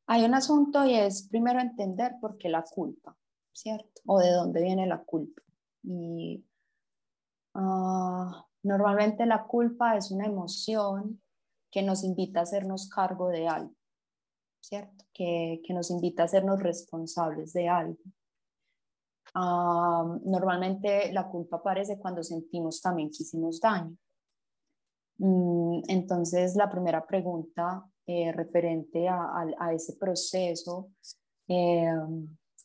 [0.08, 3.18] Hay un asunto y es primero entender por qué la culpa,
[3.52, 4.02] ¿cierto?
[4.06, 5.42] O de dónde viene la culpa.
[5.84, 6.46] Y
[7.56, 11.22] ah, normalmente la culpa es una emoción
[11.72, 13.74] que nos invita a hacernos cargo de algo,
[14.60, 15.06] ¿cierto?
[15.14, 17.98] Que, que nos invita a hacernos responsables de algo.
[19.34, 23.96] Ah, normalmente la culpa aparece cuando sentimos también que hicimos daño.
[25.18, 30.90] Mm, entonces, la primera pregunta eh, referente a, ese proceso
[31.48, 31.94] eh,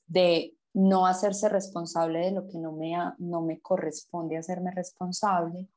[0.06, 5.68] de no hacerse responsable de lo que no me, no me corresponde hacerme responsable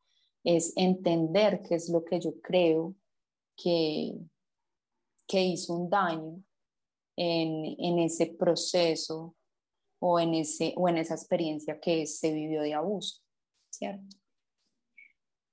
[0.43, 2.95] es entender qué es lo que yo creo
[3.61, 4.17] que,
[5.27, 6.41] que hizo un daño
[7.15, 9.35] en, en ese proceso
[9.99, 13.21] o en, ese, o en esa experiencia que se vivió de abuso,
[13.69, 14.15] ¿cierto?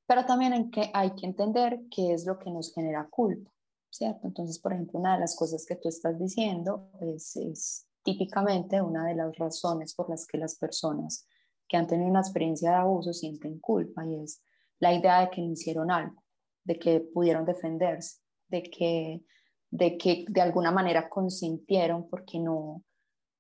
[0.07, 3.51] Pero también hay que, hay que entender qué es lo que nos genera culpa,
[3.90, 4.29] ¿cierto?
[4.29, 9.05] Entonces, por ejemplo, una de las cosas que tú estás diciendo es, es típicamente una
[9.05, 11.27] de las razones por las que las personas
[11.69, 14.40] que han tenido una experiencia de abuso sienten culpa y es
[14.79, 16.23] la idea de que no hicieron algo,
[16.66, 19.22] de que pudieron defenderse, de que
[19.70, 22.83] de, que de alguna manera consintieron porque no,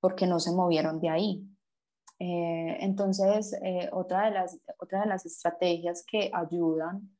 [0.00, 1.56] porque no se movieron de ahí,
[2.18, 7.10] eh, entonces, eh, otra, de las, otra de las estrategias que ayudan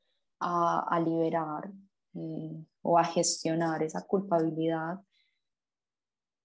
[0.40, 1.70] a, liberar
[2.14, 5.00] eh, o a gestionar esa culpabilidad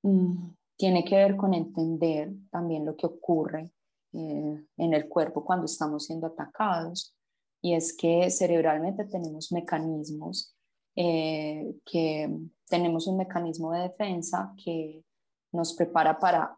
[0.04, 3.72] mm, tiene que ver con entender también lo que ocurre
[4.14, 7.16] en el cuerpo cuando estamos siendo atacados.
[7.62, 10.56] Y es que cerebralmente tenemos mecanismos,
[10.96, 12.30] que
[12.68, 15.04] tenemos un mecanismo de defensa que
[15.52, 16.58] nos prepara para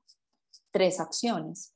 [0.71, 1.75] tres acciones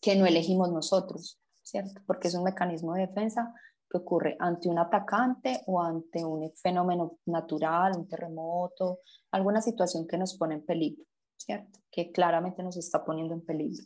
[0.00, 2.00] que no elegimos nosotros, ¿cierto?
[2.06, 3.54] Porque es un mecanismo de defensa
[3.90, 10.18] que ocurre ante un atacante o ante un fenómeno natural, un terremoto, alguna situación que
[10.18, 11.04] nos pone en peligro,
[11.36, 11.80] ¿cierto?
[11.90, 13.84] Que claramente nos está poniendo en peligro.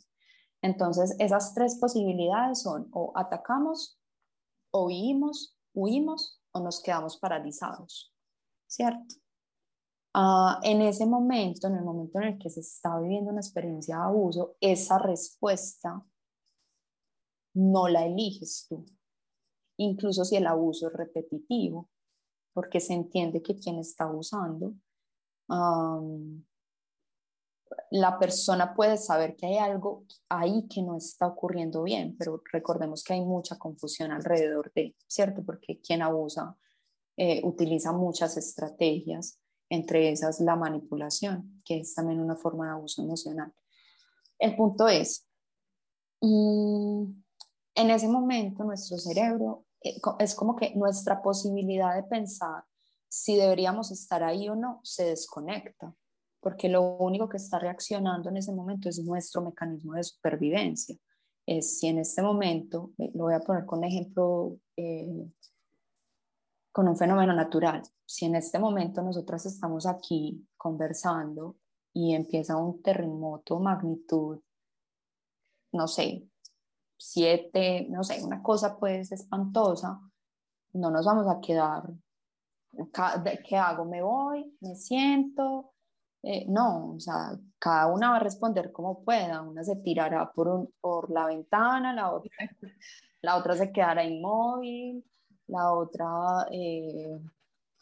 [0.61, 3.98] Entonces, esas tres posibilidades son o atacamos,
[4.71, 8.13] o huimos, o nos quedamos paralizados,
[8.67, 9.15] ¿cierto?
[10.13, 13.97] Ah, en ese momento, en el momento en el que se está viviendo una experiencia
[13.97, 16.03] de abuso, esa respuesta
[17.53, 18.85] no la eliges tú,
[19.77, 21.89] incluso si el abuso es repetitivo,
[22.53, 24.73] porque se entiende que quien está abusando,
[27.91, 33.03] la persona puede saber que hay algo ahí que no está ocurriendo bien, pero recordemos
[33.03, 35.43] que hay mucha confusión alrededor de, ¿cierto?
[35.43, 36.55] Porque quien abusa
[37.17, 43.03] eh, utiliza muchas estrategias entre esas la manipulación, que es también una forma de abuso
[43.03, 43.53] emocional.
[44.39, 45.27] El punto es,
[46.21, 47.23] en
[47.75, 52.63] ese momento nuestro cerebro eh, es como que nuestra posibilidad de pensar
[53.07, 55.95] si deberíamos estar ahí o no se desconecta,
[56.39, 60.95] porque lo único que está reaccionando en ese momento es nuestro mecanismo de supervivencia.
[61.45, 65.27] Es si en este momento, eh, lo voy a poner con ejemplo eh,
[66.71, 67.81] con un fenómeno natural.
[68.05, 71.57] Si en este momento nosotras estamos aquí conversando
[71.93, 74.39] y empieza un terremoto magnitud,
[75.71, 76.27] no sé,
[76.97, 79.99] siete, no sé, una cosa pues espantosa,
[80.73, 81.89] no nos vamos a quedar,
[83.47, 83.85] ¿qué hago?
[83.85, 84.55] ¿Me voy?
[84.61, 85.73] ¿Me siento?
[86.23, 90.49] Eh, no, o sea, cada una va a responder como pueda, una se tirará por,
[90.49, 92.31] un, por la ventana, la otra,
[93.21, 95.03] la otra se quedará inmóvil,
[95.47, 97.19] la otra, eh,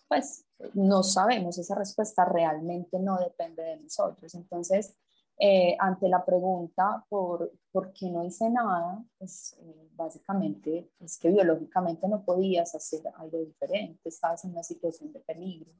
[0.07, 4.33] pues no sabemos, esa respuesta realmente no depende de nosotros.
[4.35, 4.95] Entonces,
[5.39, 9.03] eh, ante la pregunta por, ¿por qué no hice nada?
[9.19, 15.13] Pues eh, básicamente es que biológicamente no podías hacer algo diferente, estabas en una situación
[15.13, 15.71] de peligro,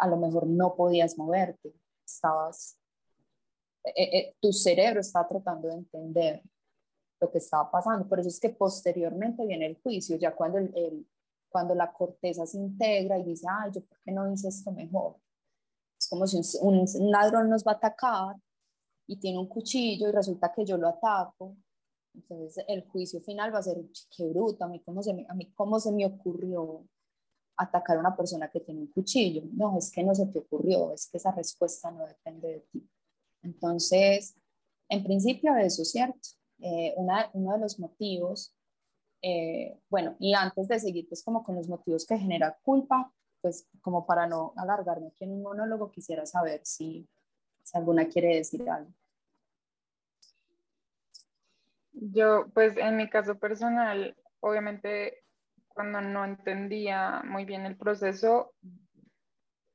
[0.00, 1.74] a lo mejor no podías moverte,
[2.04, 2.78] estabas,
[3.84, 6.42] eh, eh, tu cerebro estaba tratando de entender
[7.20, 11.06] lo que estaba pasando, por eso es que posteriormente viene el juicio, ya cuando, el,
[11.50, 15.16] cuando la corteza se integra y dice, ay, yo por qué no hice esto mejor.
[15.98, 18.36] Es como si un, un ladrón nos va a atacar
[19.06, 21.56] y tiene un cuchillo y resulta que yo lo ataco.
[22.14, 23.76] Entonces el juicio final va a ser,
[24.16, 26.86] qué bruto, a mí cómo se me, a mí cómo se me ocurrió
[27.60, 29.42] atacar a una persona que tiene un cuchillo.
[29.52, 32.88] No, es que no se te ocurrió, es que esa respuesta no depende de ti.
[33.42, 34.34] Entonces,
[34.88, 36.28] en principio eso es cierto.
[36.58, 38.54] Eh, una, uno de los motivos,
[39.22, 43.68] eh, bueno, y antes de seguir pues como con los motivos que genera culpa, pues
[43.82, 47.06] como para no alargarme aquí en un monólogo, quisiera saber si,
[47.62, 48.90] si alguna quiere decir algo.
[51.92, 55.24] Yo, pues en mi caso personal, obviamente
[55.70, 58.52] cuando no entendía muy bien el proceso,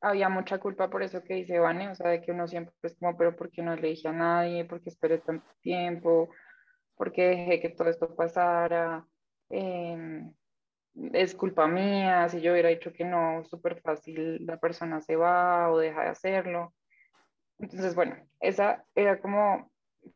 [0.02, 2.96] había mucha culpa por eso que dice Vane, o sea, de que uno siempre es
[2.98, 4.66] como, pero ¿por qué no le dije a nadie?
[4.66, 6.30] ¿Por qué esperé tanto tiempo?
[6.96, 9.06] ¿Por qué dejé que todo esto pasara?
[9.50, 10.34] Em,
[11.14, 15.72] es culpa mía, si yo hubiera dicho que no, súper fácil, la persona se va
[15.72, 16.74] o deja de hacerlo.
[17.60, 19.72] Entonces, bueno, esa era como,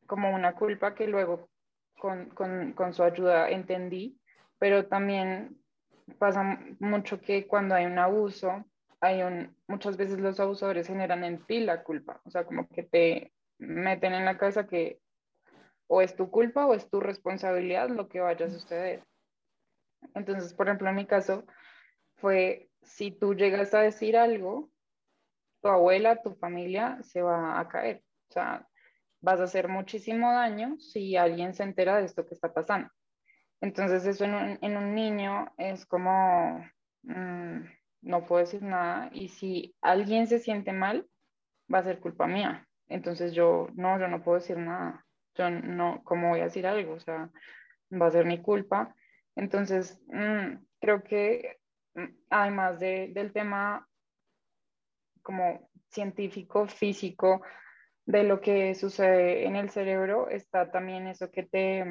[0.07, 1.49] como una culpa que luego
[1.99, 4.19] con, su ayuda entendí,
[4.57, 5.57] pero también
[6.17, 8.65] pasa mucho que cuando hay un abuso,
[9.01, 12.83] hay un, muchas veces los abusadores generan en ti la culpa, o sea, como que
[12.83, 14.99] te meten en la cabeza que
[15.87, 19.03] o es tu culpa o es tu responsabilidad lo que vaya a suceder.
[20.13, 21.45] Entonces, por ejemplo, en mi caso
[22.17, 24.69] fue, si tú llegas a decir algo,
[25.61, 28.03] tu abuela, tu familia se va a caer.
[28.29, 28.67] O sea,
[29.21, 32.89] vas a hacer muchísimo daño si alguien se entera de esto que está pasando.
[33.61, 36.65] Entonces eso en un, niño es como,
[37.03, 37.59] mm,
[38.01, 41.07] no puedo decir nada y si alguien se siente mal,
[41.73, 42.67] va a ser culpa mía.
[42.87, 45.05] Entonces yo, no, yo no puedo decir nada.
[45.35, 46.93] Yo no, ¿cómo voy a decir algo?
[46.93, 47.29] O sea,
[47.91, 48.95] va a ser mi culpa.
[49.35, 51.57] Entonces, mm, creo que
[51.95, 53.87] mm, además del tema
[55.21, 57.41] como científico, físico,
[58.05, 61.85] de lo que sucede en el cerebro está también eso que te,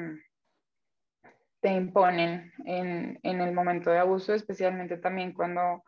[1.61, 5.83] te imponen en, el momento de abuso, especialmente también cuando,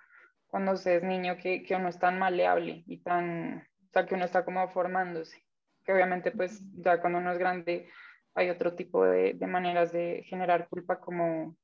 [0.47, 4.15] cuando se es niño, que, que uno es tan maleable y tan, o sea, que
[4.15, 5.43] uno está como formándose,
[5.85, 7.89] que obviamente pues ya cuando uno es grande
[8.33, 11.55] hay otro tipo de, maneras de generar culpa como,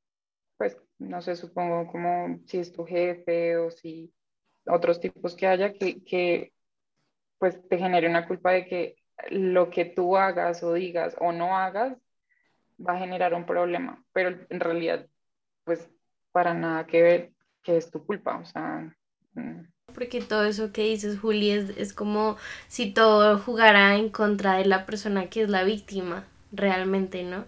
[0.58, 4.14] pues, no sé, supongo como si es tu jefe o si
[4.66, 6.54] otros tipos que haya que, que
[7.38, 8.96] pues te genere una culpa de que
[9.30, 11.98] lo que tú hagas o digas o no hagas
[12.78, 15.08] va a generar un problema, pero en realidad,
[15.64, 15.90] pues
[16.32, 17.32] para nada que ver
[17.64, 18.94] que es tu culpa, o sea...
[19.34, 19.68] Mm.
[19.94, 24.66] Porque todo eso que dices, Juli, es, es como si todo jugara en contra de
[24.66, 27.46] la persona que es la víctima, realmente, ¿no?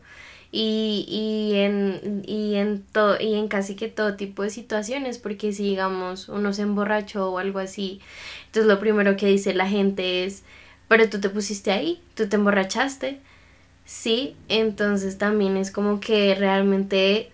[0.52, 2.86] y, y, en, y, en
[3.20, 7.38] y en casi que todo tipo de situaciones, porque si digamos uno se emborrachó o
[7.40, 8.02] algo así,
[8.48, 10.44] entonces lo primero que dice la gente es,
[10.88, 13.20] pero tú te pusiste ahí, tú te emborrachaste,
[13.90, 17.32] sí, entonces también es como que realmente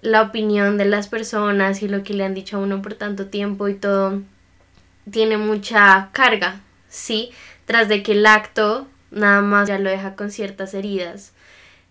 [0.00, 3.26] la opinión de las personas y lo que le han dicho a uno por tanto
[3.26, 4.22] tiempo y todo
[5.10, 7.30] tiene mucha carga, sí,
[7.66, 11.32] tras de que el acto nada más ya lo deja con ciertas heridas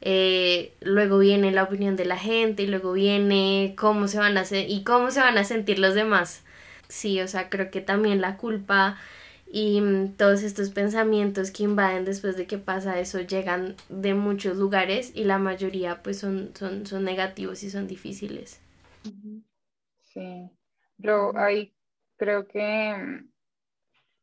[0.02, 4.44] eh, luego viene la opinión de la gente y luego viene cómo se van a
[4.52, 6.44] y cómo se van a sentir los demás.
[6.88, 8.98] Sí, o sea, creo que también la culpa
[9.52, 14.58] y mm, todos estos pensamientos que invaden después de que pasa eso llegan de muchos
[14.58, 18.60] lugares y la mayoría pues son, son, son negativos y son difíciles.
[20.02, 20.50] Sí,
[20.98, 21.74] yo ahí
[22.18, 23.32] creo que mm,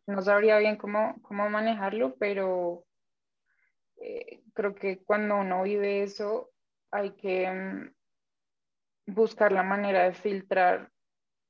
[0.06, 2.84] no sabría bien cómo, cómo manejarlo, pero
[3.96, 6.50] eh, creo que cuando uno vive eso
[6.90, 7.94] hay que mm,
[9.06, 10.90] buscar la manera de filtrar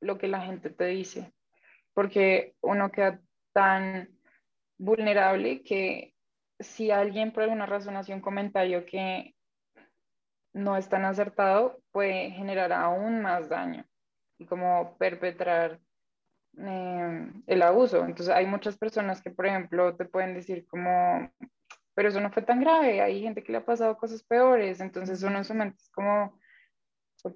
[0.01, 1.33] lo que la gente te dice,
[1.95, 3.21] porque uno queda
[3.55, 4.11] tan
[4.77, 6.15] vulnerable que
[6.59, 9.35] si alguien por alguna razón hace un comentario que
[10.53, 13.85] no es tan acertado, puede generar aún más daño
[14.39, 15.81] y como perpetrar
[16.59, 18.05] eh, el abuso.
[18.05, 21.31] Entonces hay muchas personas que, por ejemplo, te pueden decir como,
[21.95, 25.23] pero eso no fue tan grave, hay gente que le ha pasado cosas peores, entonces
[25.23, 26.39] uno en su mente es como,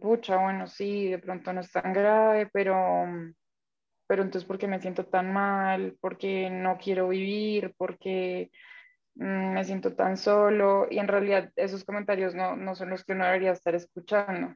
[0.00, 2.76] pucha, bueno, sí, de pronto no es tan grave, pero,
[4.08, 5.96] pero entonces ¿por qué me siento tan mal?
[6.00, 7.74] ¿Por qué no quiero vivir?
[7.76, 8.50] ¿Por qué
[9.14, 13.12] mm, me siento tan solo y en realidad esos comentarios no, no son los que
[13.12, 14.54] uno debería estar escuchando.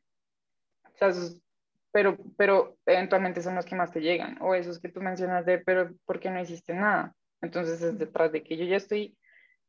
[1.92, 5.58] Pero, pero eventualmente son los que más te llegan o esos que tú mencionas de,
[5.58, 7.14] pero ¿por qué no hiciste nada?
[7.42, 9.16] Entonces es detrás de que yo ya estoy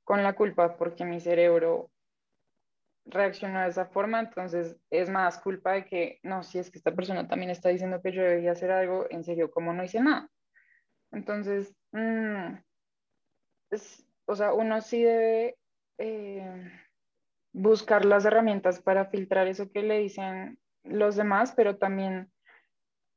[0.06, 1.90] con la culpa porque mi cerebro
[3.06, 6.96] reaccionó de esa forma, entonces es más culpa de que, no, si es que esta
[6.96, 10.30] persona también está diciendo que yo debía hacer algo, en serio, ¿cómo no hice nada?
[11.12, 12.56] Entonces, mm,
[14.26, 15.58] o sea, uno sí debe
[15.98, 16.72] eh,
[17.52, 22.32] buscar las herramientas para filtrar eso que le dicen los demás, pero también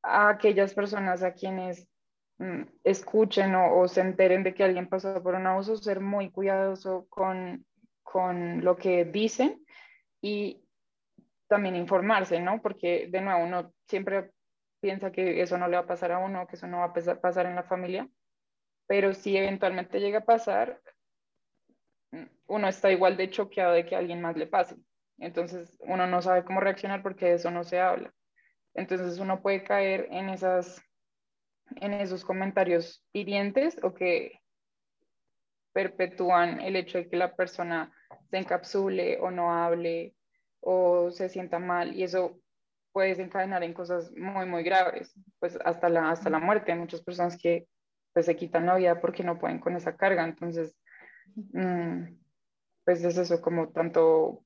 [0.03, 1.89] a aquellas personas a quienes
[2.39, 7.07] mm, escuchen o, se enteren de que alguien pasó por un abuso, ser muy cuidadoso
[7.09, 7.65] con,
[8.17, 9.63] con lo que dicen
[10.23, 10.65] y
[11.49, 12.63] también informarse, ¿no?
[12.63, 14.31] Porque de nuevo uno siempre
[14.81, 17.21] piensa que eso no le va a pasar a uno, que eso no va a
[17.21, 18.09] pasar en la familia,
[18.87, 20.81] pero si eventualmente llega a pasar,
[22.47, 24.77] uno está igual de choqueado de que a alguien más le pase.
[25.19, 28.15] Entonces uno no sabe cómo reaccionar porque de eso no se habla.
[28.73, 30.83] Entonces uno puede caer en, esas,
[31.83, 34.41] en esos comentarios hirientes o que
[35.75, 37.93] perpetúan el hecho de que la persona
[38.31, 40.15] se encapsule o no hable
[40.61, 42.41] o se sienta mal y eso
[42.93, 46.73] puede desencadenar en cosas muy, muy graves, pues hasta la, hasta la muerte.
[46.73, 47.69] Hay muchas personas que
[48.13, 50.25] pues se quitan la vida porque no pueden con esa carga.
[50.25, 50.75] Entonces,
[51.53, 52.05] mm,
[52.85, 54.43] pues es eso, como tanto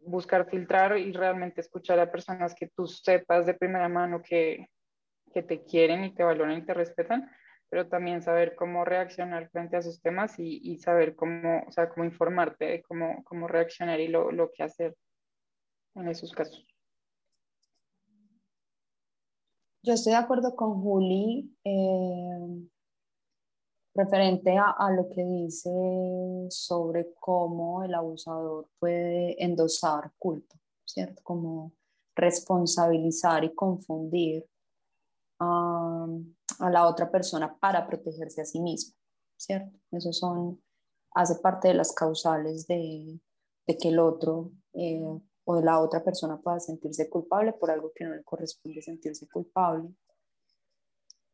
[0.00, 4.68] buscar filtrar y realmente escuchar a personas que tú sepas de primera mano que,
[5.32, 7.30] que te quieren y te valoran y te respetan,
[7.70, 11.88] pero también saber cómo reaccionar frente a esos temas y, y saber cómo, o sea,
[11.88, 14.96] cómo informarte de cómo, cómo reaccionar y lo, lo que hacer
[15.94, 16.66] en esos casos.
[19.82, 21.54] Yo estoy de acuerdo con Juli.
[21.64, 22.68] Eh,
[23.94, 25.70] referente a, a, lo que dice
[26.50, 31.20] sobre cómo el abusador puede endosar culto, ¿cierto?
[31.24, 31.72] Como
[32.14, 34.46] responsabilizar y confundir
[35.38, 36.06] a,
[36.70, 38.94] la otra persona para protegerse a sí mismo,
[39.36, 39.78] ¿cierto?
[39.92, 40.60] Eso son,
[41.14, 43.20] hace parte de las causales de,
[43.66, 45.02] que el otro eh,
[45.44, 49.94] o la otra persona pueda sentirse culpable por algo que no le corresponde sentirse culpable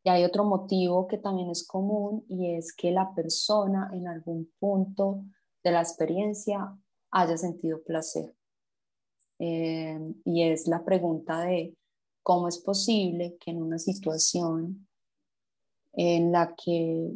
[0.05, 4.53] y hay otro motivo que también es común y es que la persona en algún
[4.59, 5.25] punto
[5.63, 6.77] de la experiencia
[7.09, 8.35] haya sentido placer.
[9.39, 11.75] Eh, y es la pregunta de
[12.25, 14.87] cómo es posible que en una situación
[15.93, 17.11] en la que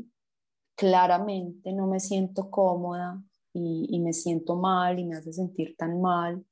[0.75, 3.19] claramente no me siento cómoda
[3.51, 6.45] y, me siento mal y me hace sentir tan mal,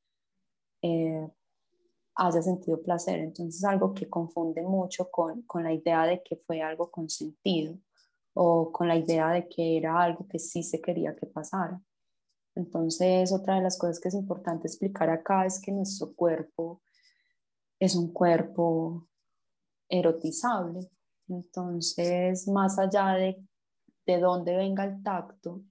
[0.82, 1.30] eh,
[2.16, 3.20] haya sentido placer.
[3.20, 7.78] Entonces, algo que confunde mucho con, con la idea de que fue algo consentido
[8.34, 11.80] o con la idea de que era algo que sí se quería que pasara.
[12.55, 16.82] Entonces, otra de las cosas que es importante explicar acá es que nuestro cuerpo
[17.80, 19.07] es un cuerpo
[19.89, 20.89] erotizable.
[21.30, 23.43] Entonces, más allá de,
[24.05, 25.61] de dónde venga el tacto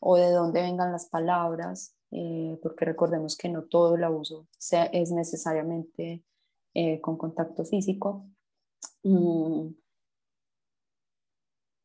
[0.00, 4.46] o de dónde vengan las palabras, eh, porque recordemos que no todo el abuso
[4.92, 6.24] es necesariamente
[6.74, 8.26] eh, con contacto físico.
[9.02, 9.74] Mm,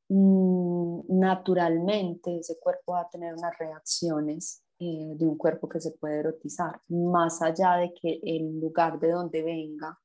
[0.10, 5.92] mm, naturalmente ese cuerpo va a tener unas reacciones eh, de un cuerpo que se
[5.92, 10.00] puede erotizar, más allá de que el lugar de donde venga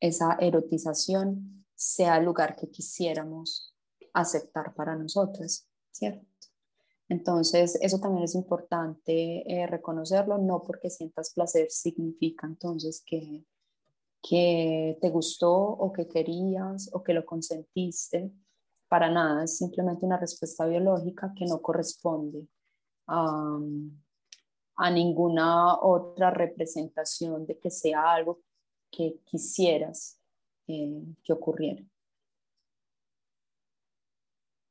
[0.00, 3.74] esa erotización sea el lugar que quisiéramos
[4.14, 6.26] aceptar para nosotras, ¿cierto?
[7.10, 13.44] Entonces, eso también es importante eh, reconocerlo, no porque sientas placer significa entonces que,
[14.22, 18.32] que te gustó o que querías o que lo consentiste,
[18.88, 22.48] para nada, es simplemente una respuesta biológica que no corresponde
[23.06, 23.58] a,
[24.90, 28.40] ninguna otra representación de que sea algo
[28.90, 30.20] que quisieras
[30.68, 31.82] eh, que ocurriera.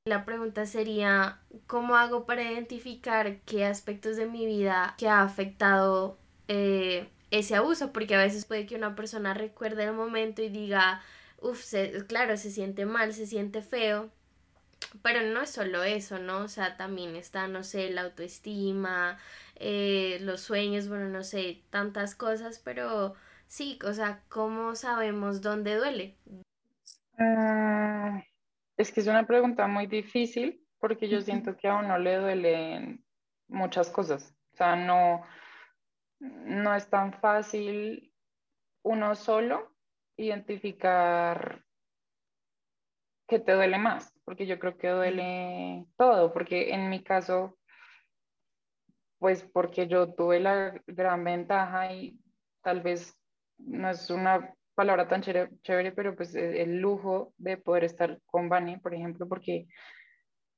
[0.08, 6.20] La pregunta sería, ¿cómo hago para identificar qué aspectos de mi vida que ha afectado
[6.48, 7.92] eh, ese abuso?
[7.92, 11.02] Porque a veces puede que una persona recuerde el momento y diga,
[11.42, 11.74] uff,
[12.08, 14.12] claro, se siente mal, se siente feo,
[15.02, 16.40] pero no es solo eso, ¿no?
[16.40, 19.18] O sea, también está, no sé, la autoestima,
[19.56, 23.16] eh, los sueños, bueno, no sé, tantas cosas, pero
[23.48, 26.18] sí, o sea, ¿cómo sabemos dónde duele?
[27.18, 28.24] Ah,
[28.78, 33.04] es que es una pregunta muy difícil porque yo siento que a uno le duelen
[33.48, 34.36] muchas cosas.
[34.54, 35.24] O sea, no,
[36.20, 38.14] no es tan fácil
[38.84, 39.76] uno solo
[40.18, 41.66] identificar
[43.28, 44.15] qué te duele más.
[44.26, 47.58] Porque yo creo que duele todo, porque en mi caso,
[49.20, 52.20] pues porque yo tuve la gran ventaja y
[52.62, 53.16] tal vez
[53.58, 58.50] no es una palabra tan chévere, pero pues e, el lujo de poder estar con
[58.50, 59.68] Vani, por ejemplo, porque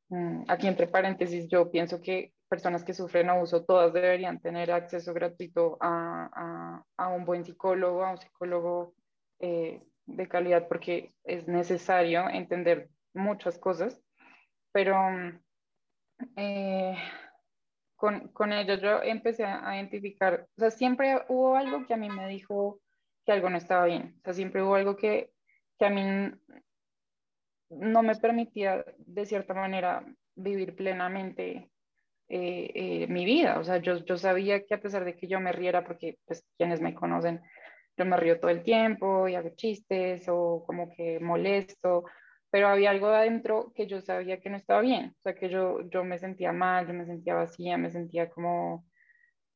[0.09, 5.13] mm, aquí entre paréntesis yo pienso que personas que sufren abuso todas deberían tener acceso
[5.13, 8.93] gratuito a, un buen psicólogo, a un psicólogo
[9.39, 14.01] eh, de calidad, porque es necesario entender muchas cosas,
[14.72, 14.95] pero
[16.36, 16.95] eh,
[17.95, 22.09] con, con ella yo empecé a identificar, o sea, siempre hubo algo que a mí
[22.09, 22.80] me dijo
[23.26, 25.32] que algo no estaba bien, o sea, siempre hubo algo que,
[25.78, 26.32] que a mí
[27.70, 30.05] no me permitía de cierta manera
[30.36, 31.70] vivir plenamente
[32.30, 33.59] eh, eh, mi vida.
[33.59, 36.45] O sea, yo, yo sabía que a pesar de que yo me riera, porque pues
[36.57, 37.41] quienes me conocen,
[37.97, 42.05] yo me río todo el tiempo y hago chistes o como que molesto,
[42.58, 45.14] pero había algo adentro que yo sabía que no estaba bien.
[45.20, 48.84] O sea, que yo, yo me sentía mal, yo me sentía vacía, me sentía como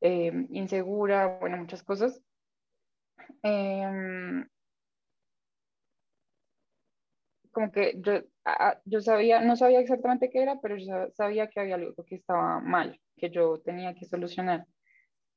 [0.01, 2.21] eh, insegura, bueno, muchas cosas.
[3.41, 4.47] Em,
[7.51, 8.21] como que yo,
[8.85, 12.59] yo sabía, no sabía exactamente qué era, pero yo sabía que había algo que estaba
[12.59, 14.67] mal, que yo tenía que solucionar.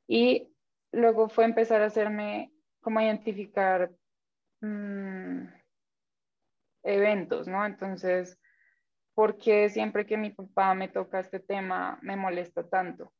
[0.07, 0.53] Y
[0.93, 2.53] luego fue empezar a hacerme
[2.83, 3.91] como identificar
[4.61, 5.47] mm,
[6.85, 7.65] eventos, ¿no?
[7.67, 8.39] Entonces,
[9.15, 13.13] ¿por qué siempre que mi papá me toca este tema me molesta tanto?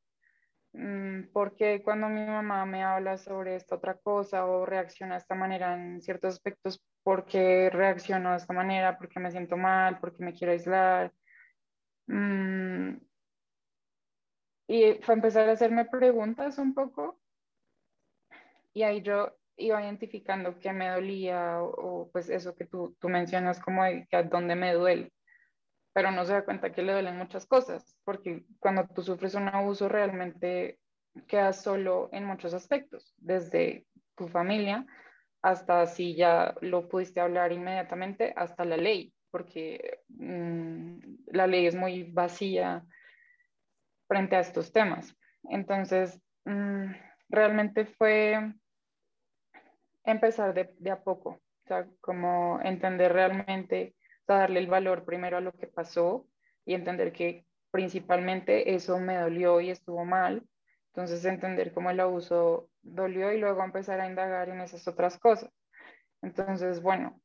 [0.73, 5.35] Mm, porque cuando mi mamá me habla sobre esta otra cosa o reacciona de esta
[5.35, 8.99] manera en ciertos aspectos, ¿por qué reacciono de esta manera?
[8.99, 10.01] ¿Por qué me siento mal?
[10.01, 11.13] ¿Por qué me quiero aislar?
[12.07, 12.97] Mm,
[14.67, 17.21] y fue empezar a hacerme preguntas un poco
[18.73, 23.61] y ahí yo iba identificando qué me dolía o, pues eso que tú, tú mencionas
[23.61, 25.13] como que a dónde me duele
[25.95, 29.49] pero no se da cuenta que le duelen muchas cosas, porque cuando tú sufres un
[29.49, 30.81] abuso realmente
[31.29, 33.87] quedas solo en muchos aspectos, desde
[34.17, 34.85] tu familia
[35.41, 41.77] hasta si ya lo pudiste hablar inmediatamente, hasta la ley, porque mm, la ley es
[41.77, 42.85] muy vacía
[44.09, 45.15] frente a estos temas.
[45.45, 46.93] Entonces, mm,
[47.29, 48.55] realmente fue
[50.05, 53.95] empezar de, de, a poco, o sea, como entender realmente
[54.27, 56.27] darle el valor primero a lo que pasó
[56.65, 60.47] y entender que principalmente eso me dolió y estuvo mal.
[60.89, 65.51] Entonces entender cómo el abuso dolió y luego empezar a indagar en esas otras cosas.
[66.23, 67.21] Entonces, bueno,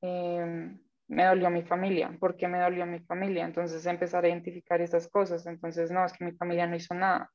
[0.00, 2.16] em, me dolió mi familia.
[2.20, 3.44] ¿Por qué me dolió mi familia?
[3.44, 5.46] Entonces empezar a identificar esas cosas.
[5.46, 7.30] Entonces, no, es que mi familia no hizo nada.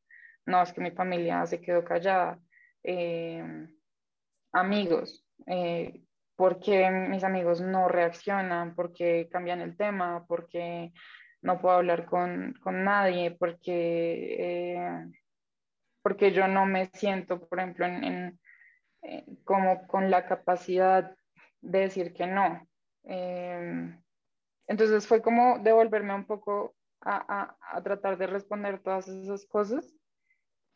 [0.45, 2.39] No, es que mi familia se quedó callada.
[2.83, 3.67] Em,
[4.51, 6.01] amigos, eh,
[6.35, 10.93] porque mis amigos no reaccionan, porque cambian el tema, porque
[11.41, 15.05] no puedo hablar con, con nadie, porque, eh,
[16.01, 18.39] porque yo no me siento, por ejemplo, en,
[19.01, 21.15] eh, como con la capacidad
[21.61, 22.67] de decir que no.
[23.03, 24.01] Em,
[24.67, 29.95] entonces fue como devolverme un poco a, a, a, tratar de responder todas esas cosas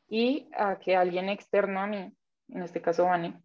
[0.08, 2.16] y a que alguien externo a mí,
[2.50, 3.36] en este caso Vani,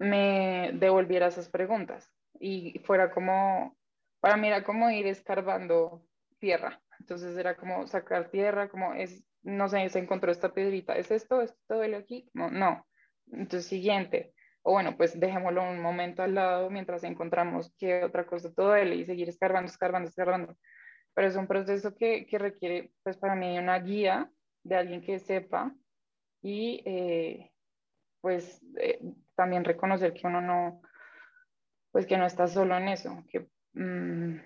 [0.00, 3.76] me devolviera esas preguntas y fuera como,
[4.20, 6.02] para mí era como ir escarbando
[6.38, 6.80] tierra.
[6.98, 11.42] Entonces era como sacar tierra, como es, no sé, se encontró esta piedrita, ¿es esto?
[11.42, 12.30] ¿Esto duele aquí?
[12.32, 12.86] No, no.
[13.30, 14.32] Entonces, siguiente.
[14.62, 18.96] O bueno, pues dejémoslo un momento al lado mientras encontramos qué otra cosa todo duele
[18.96, 20.56] y seguir escarbando, escarbando, escarbando.
[21.14, 24.30] Pero es un proceso que, que requiere, pues para mí, una guía
[24.62, 25.74] de alguien que sepa
[26.42, 27.49] y eh,
[28.20, 29.00] pues eh,
[29.34, 30.82] también reconocer que uno no,
[31.92, 34.36] pues que no está solo en eso, que, mm,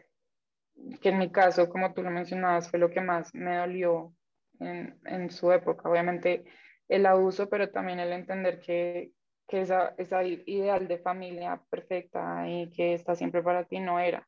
[1.01, 4.15] que en mi caso, como tú lo mencionabas, fue lo que más me dolió
[4.61, 5.89] en, en su época.
[5.89, 6.45] Obviamente
[6.89, 9.13] el abuso, pero también el entender que,
[9.49, 14.27] que esa, esa ideal de familia perfecta y que está siempre para ti no era.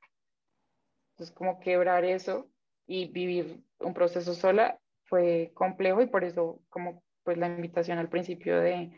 [1.12, 2.50] Entonces, como quebrar eso
[2.86, 8.08] y vivir un proceso sola fue complejo y por eso como pues la invitación al
[8.08, 8.90] principio de,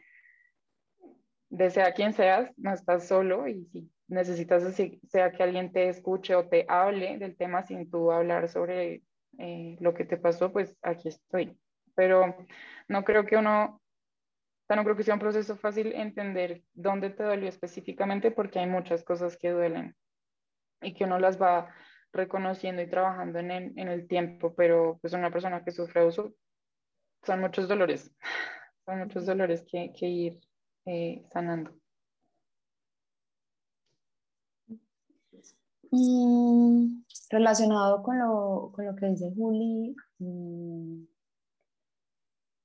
[1.51, 4.63] de sea quien seas, no estás solo y si necesitas
[5.09, 9.03] sea que alguien te escuche o te hable del tema sin tú hablar sobre
[9.39, 11.59] eh, lo que te pasó, pues aquí estoy.
[11.95, 12.35] Pero
[12.89, 13.81] no creo que uno,
[14.69, 19.05] no creo que sea un proceso fácil entender dónde te dolió específicamente porque hay muchas
[19.05, 19.95] cosas que duelen
[20.81, 21.75] y que uno las va
[22.13, 26.35] reconociendo y trabajando en el, en el tiempo, pero pues una persona que sufre abuso
[27.25, 28.15] son muchos dolores,
[28.87, 30.41] son muchos dolores que, que ir
[30.89, 31.71] eh, sanando.
[37.31, 41.03] Relacionado con lo, con lo, que dice Juli, mm,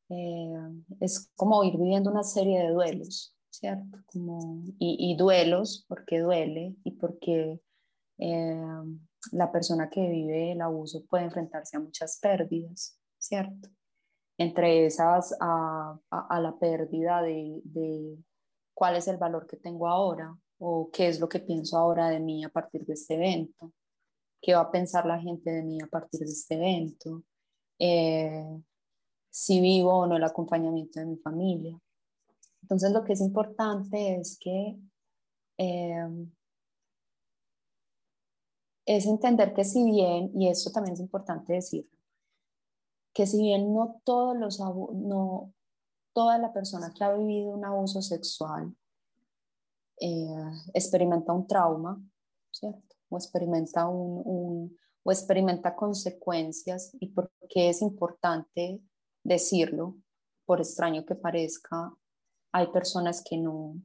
[0.09, 3.99] eh, es como ir viviendo una serie de duelos, ¿cierto?
[4.05, 7.61] Como, y, y duelos porque duele y porque
[8.19, 8.83] eh,
[9.31, 13.69] la persona que vive el abuso puede enfrentarse a muchas pérdidas, ¿cierto?
[14.43, 18.17] Entre esas a, a, la pérdida de, de
[18.73, 22.19] cuál es el valor que tengo ahora o qué es lo que pienso ahora de
[22.19, 23.71] mí a partir de este evento,
[24.41, 27.23] qué va a pensar la gente de mí a partir de este evento,
[27.79, 28.61] eh,
[29.29, 31.79] si vivo o no el acompañamiento de mi familia.
[32.61, 34.77] Entonces lo que es importante es que
[35.57, 36.27] eh,
[38.85, 41.89] es entender que si bien, y esto también es importante decirlo,
[43.13, 45.53] que si bien no todos los no
[46.13, 48.75] toda la persona que ha vivido un abuso sexual
[49.99, 52.01] eh, experimenta un trauma,
[52.51, 52.95] ¿cierto?
[53.09, 58.81] O experimenta un, o experimenta consecuencias y porque es importante
[59.23, 59.95] decirlo,
[60.45, 61.93] por extraño que parezca,
[62.51, 63.75] hay personas que no,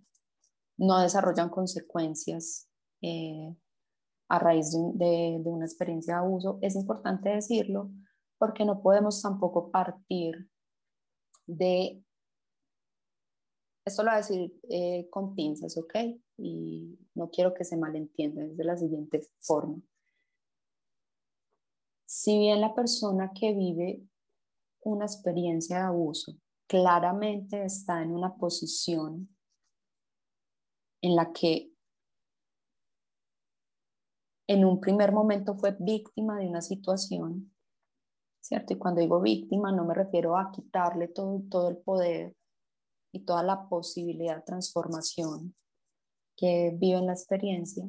[0.77, 2.69] no desarrollan consecuencias
[3.01, 3.55] eh,
[4.29, 7.91] a raíz de, una experiencia de abuso, es importante decirlo
[8.39, 10.49] porque no podemos tampoco partir
[11.47, 12.03] de,
[13.85, 15.95] esto lo voy a decir eh, con pinzas, ¿ok?
[16.39, 19.81] Y no quiero que se malentienda, es de la siguiente forma.
[22.07, 24.03] Si bien la persona que vive
[24.83, 26.33] una experiencia de abuso
[26.67, 29.29] claramente está en una posición
[31.03, 31.73] en la que
[34.47, 37.53] en un primer momento fue víctima de una situación,
[38.49, 38.73] ¿cierto?
[38.73, 42.35] Y cuando digo víctima no me refiero a quitarle todo, todo el poder
[43.13, 45.55] y toda la posibilidad de transformación
[46.35, 47.87] que vive en la experiencia.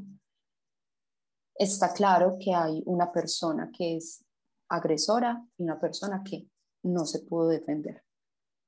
[1.55, 4.25] Está claro que hay una persona que es
[4.67, 6.49] agresora y una persona que
[6.83, 8.03] no se pudo defender,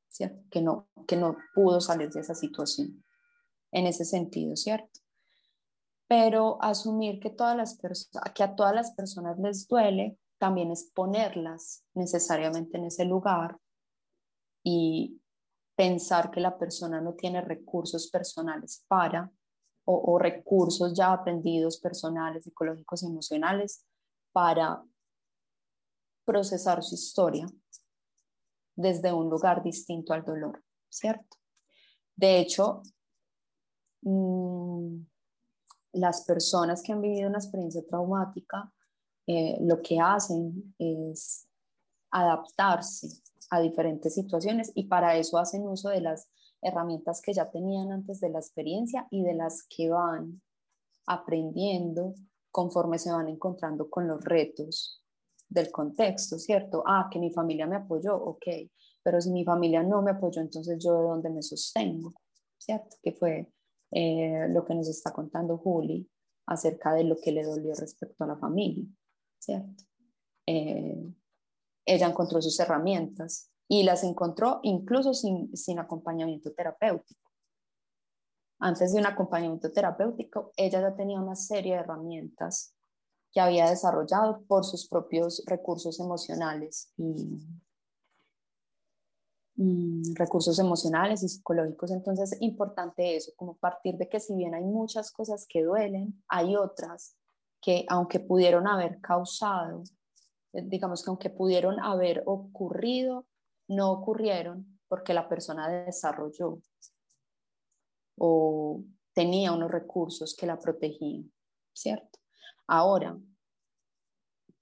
[0.08, 0.44] ¿cierto?
[0.50, 3.04] Que no, que no pudo salir de esa situación.
[3.74, 5.02] En ese sentido, ¿cierto?
[6.12, 7.80] pero asumir que, todas las
[8.36, 13.60] que a todas las personas les duele también es ponerlas necesariamente en ese lugar
[14.64, 15.22] y
[15.76, 19.32] pensar que la persona no tiene recursos personales para
[19.86, 23.86] o, recursos ya aprendidos personales, psicológicos, emocionales
[24.32, 24.84] para
[26.26, 27.46] procesar su historia
[28.76, 31.38] desde un lugar distinto al dolor, ¿cierto?
[32.16, 32.82] De hecho,
[34.02, 35.04] mmm,
[35.94, 38.72] las personas que han vivido una experiencia traumática
[39.28, 41.48] eh, lo que hacen es
[42.12, 43.08] adaptarse
[43.50, 46.30] a diferentes situaciones y para eso hacen uso de las
[46.62, 50.42] herramientas que ya tenían antes de la experiencia y de las que van
[51.08, 52.14] aprendiendo
[52.52, 55.02] conforme se van encontrando con los retos
[55.50, 56.84] del contexto, ¿cierto?
[56.86, 58.46] Ah, que mi familia me apoyó, ok,
[59.04, 62.14] pero si mi familia no me apoyó, entonces yo de dónde me sostengo,
[62.58, 62.96] ¿cierto?
[63.02, 63.52] Que fue
[63.92, 66.10] eh, lo que nos está contando Juli
[66.46, 68.86] acerca de lo que le dolió respecto a la familia,
[69.42, 69.84] ¿cierto?
[70.46, 71.14] Eh,
[71.86, 77.32] ella encontró sus herramientas y las encontró incluso sin, sin acompañamiento terapéutico.
[78.60, 82.76] Antes de un acompañamiento terapéutico, ella ya tenía una serie de herramientas
[83.32, 87.39] que había desarrollado por sus propios recursos emocionales y,
[89.56, 91.92] Mm, recursos emocionales y psicológicos.
[91.92, 96.24] Entonces, es importante eso, como partir de que si bien hay muchas cosas que duelen,
[96.28, 97.16] hay otras
[97.62, 99.84] que aunque pudieron haber causado,
[100.53, 103.28] eh, digamos que aunque pudieron haber ocurrido,
[103.68, 106.59] no ocurrieron porque la persona desarrolló
[108.18, 108.84] o
[109.14, 111.32] tenía unos recursos que la protegían,
[111.74, 112.20] ¿cierto?
[112.68, 113.18] Ahora,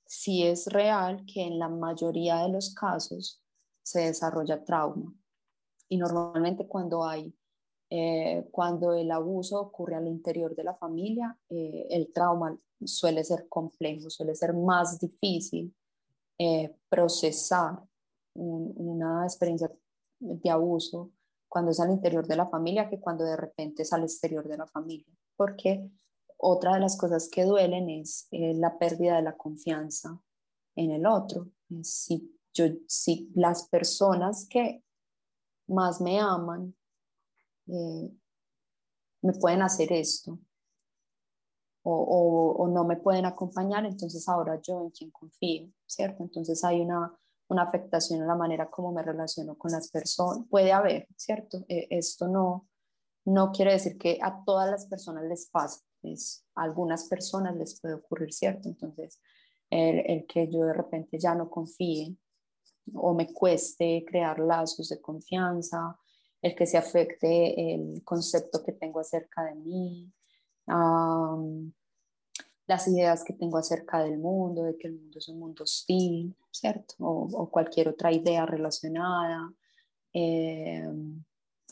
[0.05, 3.41] si es real que en la mayoría de los casos
[3.83, 5.13] se desarrolla trauma.
[5.87, 7.33] Y normalmente cuando hay,
[7.91, 13.47] eh, cuando el abuso ocurre al interior de la familia, eh, el trauma suele ser
[13.49, 15.73] complejo, suele ser más difícil
[16.37, 17.79] eh, procesar
[18.35, 19.71] una experiencia
[20.19, 21.11] de abuso
[21.47, 24.57] cuando es al interior de la familia que cuando de repente es al exterior de
[24.57, 25.11] la familia.
[25.35, 25.89] Porque
[26.37, 30.21] otra de las cosas que duelen es la pérdida de la confianza
[30.75, 31.47] en el otro.
[31.81, 34.83] Si yo, si las personas que
[35.67, 36.75] más me aman
[37.71, 38.11] eh,
[39.21, 40.39] me pueden hacer esto
[41.83, 46.23] o, no me pueden acompañar, entonces ahora yo en quién confío, ¿cierto?
[46.23, 47.15] Entonces hay una,
[47.57, 50.45] afectación en la manera como me relaciono con las personas.
[50.49, 51.65] Puede haber, ¿cierto?
[51.67, 52.67] Eh, esto no,
[53.25, 57.79] no quiere decir que a todas las personas les pasa, Es, a algunas personas les
[57.79, 58.69] puede ocurrir, ¿cierto?
[58.69, 59.19] Entonces,
[59.71, 62.15] el, el que yo de repente ya no confíe
[62.93, 65.97] o me cueste crear lazos de confianza,
[66.41, 70.11] el que se afecte el concepto que tengo acerca de mí,
[72.67, 76.35] las ideas que tengo acerca del mundo, de que el mundo es un mundo hostil,
[76.51, 76.93] ¿cierto?
[76.99, 79.51] O, cualquier otra idea relacionada,
[80.13, 80.87] eh,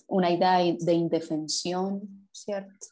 [0.07, 2.87] una idea de indefensión, ¿cierto?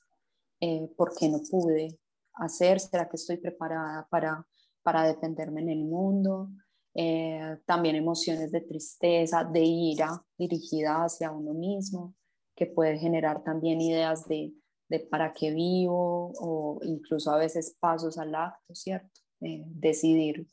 [0.59, 1.99] Eh, ¿Por qué no pude
[2.33, 2.79] hacer?
[2.79, 4.45] ¿Será que estoy preparada para,
[4.83, 6.49] para defenderme en el mundo?
[6.97, 12.15] Eh, también emociones de tristeza, de ira dirigida hacia uno mismo,
[12.55, 14.53] que puede generar también ideas de,
[14.87, 19.19] de para qué vivo o incluso a veces pasos al acto, ¿cierto?
[19.41, 20.47] Eh, decidir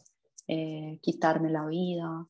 [0.49, 2.27] eh, quitarme la vida,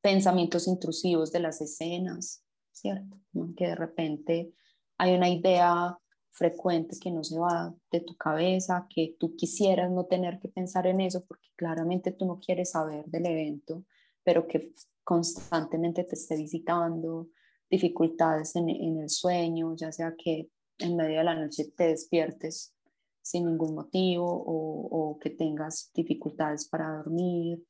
[0.00, 3.18] pensamientos intrusivos de las escenas, ¿cierto?
[3.56, 4.52] Que de repente
[4.96, 5.98] hay una idea
[6.30, 10.86] frecuente que no se va de tu cabeza, que tú quisieras no tener que pensar
[10.86, 13.84] en eso porque claramente tú no quieres saber del evento,
[14.22, 14.72] pero que
[15.04, 17.28] constantemente te esté visitando,
[17.70, 22.74] dificultades en, el sueño, ya sea que en medio de la noche te despiertes
[23.20, 27.62] sin ningún motivo o, que tengas dificultades para dormir,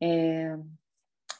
[0.00, 0.56] eh,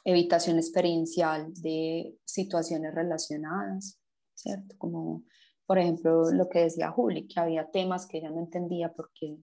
[0.05, 3.99] evitación experiencial de situaciones relacionadas,
[4.35, 4.75] ¿cierto?
[4.77, 5.23] Como
[5.67, 9.37] por ejemplo, lo que decía Juli, que había temas que ella no entendía porque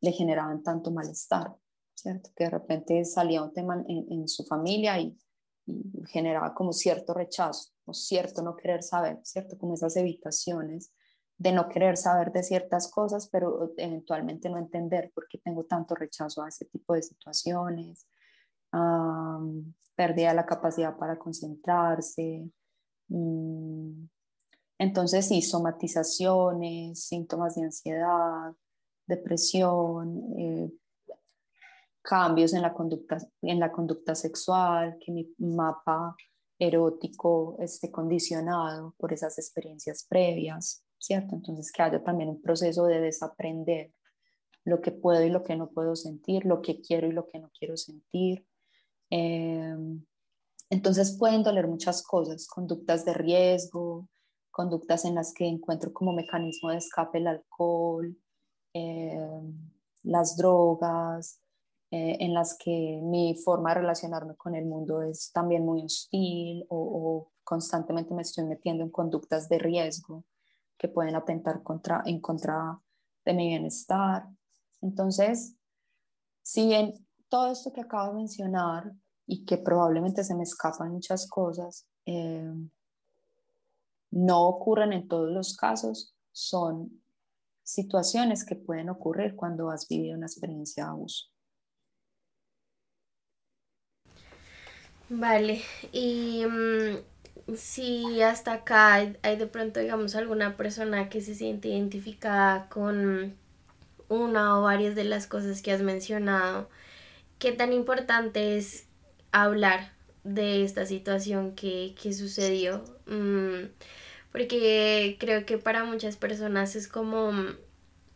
[0.00, 1.54] le generaban tanto malestar,
[1.94, 2.30] ¿cierto?
[2.34, 5.16] Que de repente salía un tema en, su familia y,
[6.06, 9.58] generaba como cierto rechazo o cierto no querer saber, ¿cierto?
[9.58, 10.92] Como esas evitaciones
[11.38, 15.94] de no querer saber de ciertas cosas, pero eventualmente no entender por qué tengo tanto
[15.96, 18.06] rechazo a ese tipo de situaciones,
[18.72, 22.48] um, pérdida la capacidad para concentrarse,
[23.08, 24.04] mm,
[24.78, 28.52] entonces, sí, somatizaciones, síntomas de ansiedad,
[29.06, 30.70] depresión, eh,
[32.02, 36.14] cambios en la, conducta, en la conducta sexual, que mi mapa
[36.58, 41.34] erótico esté condicionado por esas experiencias previas, ¿cierto?
[41.34, 43.92] Entonces, que haya también un proceso de desaprender
[44.64, 47.38] lo que puedo y lo que no puedo sentir, lo que quiero y lo que
[47.38, 48.46] no quiero sentir.
[49.10, 50.04] Em,
[50.70, 54.08] entonces pueden doler muchas cosas, conductas de riesgo,
[54.56, 58.16] conductas en las que encuentro como mecanismo de escape el alcohol,
[58.72, 59.20] eh,
[60.02, 61.42] las drogas,
[61.90, 66.64] eh, en las que mi forma de relacionarme con el mundo es también muy hostil
[66.70, 70.24] o, constantemente me estoy metiendo en conductas de riesgo
[70.78, 72.80] que pueden atentar contra, en contra
[73.26, 74.26] de mi bienestar.
[74.80, 75.54] Entonces,
[76.42, 76.94] si en
[77.28, 78.90] todo esto que acabo de mencionar
[79.26, 82.52] y que probablemente se me escapan muchas cosas, eh,
[84.10, 87.02] no ocurren en todos los casos, son
[87.62, 91.26] situaciones que pueden ocurrir cuando has vivido una experiencia de abuso.
[95.08, 101.34] Vale, y mm, si hasta acá hay, hay, de pronto, digamos, alguna persona que se
[101.34, 103.36] siente identificada con
[104.08, 106.68] una o varias de las cosas que has mencionado,
[107.38, 108.88] ¿qué tan importante es
[109.32, 109.95] hablar
[110.26, 112.84] de esta situación que, que sucedió?
[113.06, 113.68] Mm,
[114.32, 117.32] porque creo que para muchas personas es como,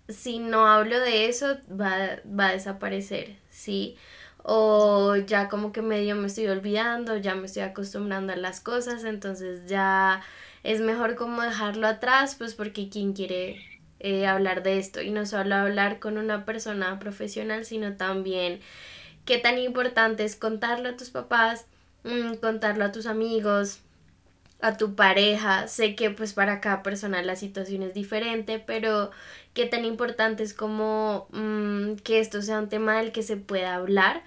[0.08, 3.96] si no hablo de eso, va, va a desaparecer, ¿sí?
[4.42, 9.04] O ya como que medio me estoy olvidando, ya me estoy acostumbrando a las cosas,
[9.04, 10.22] entonces ya
[10.62, 15.26] es mejor como dejarlo atrás, pues porque quien quiere eh, hablar de esto y no
[15.26, 18.60] solo hablar con una persona profesional, sino también
[19.24, 21.66] qué tan importante es contarlo a tus papás,
[22.04, 23.80] mm, contarlo a tus amigos,
[24.60, 25.68] a tu pareja.
[25.68, 29.10] Sé que pues para cada persona la situación es diferente, pero
[29.54, 33.74] qué tan importante es como mm, que esto sea un tema del que se pueda
[33.74, 34.22] hablar.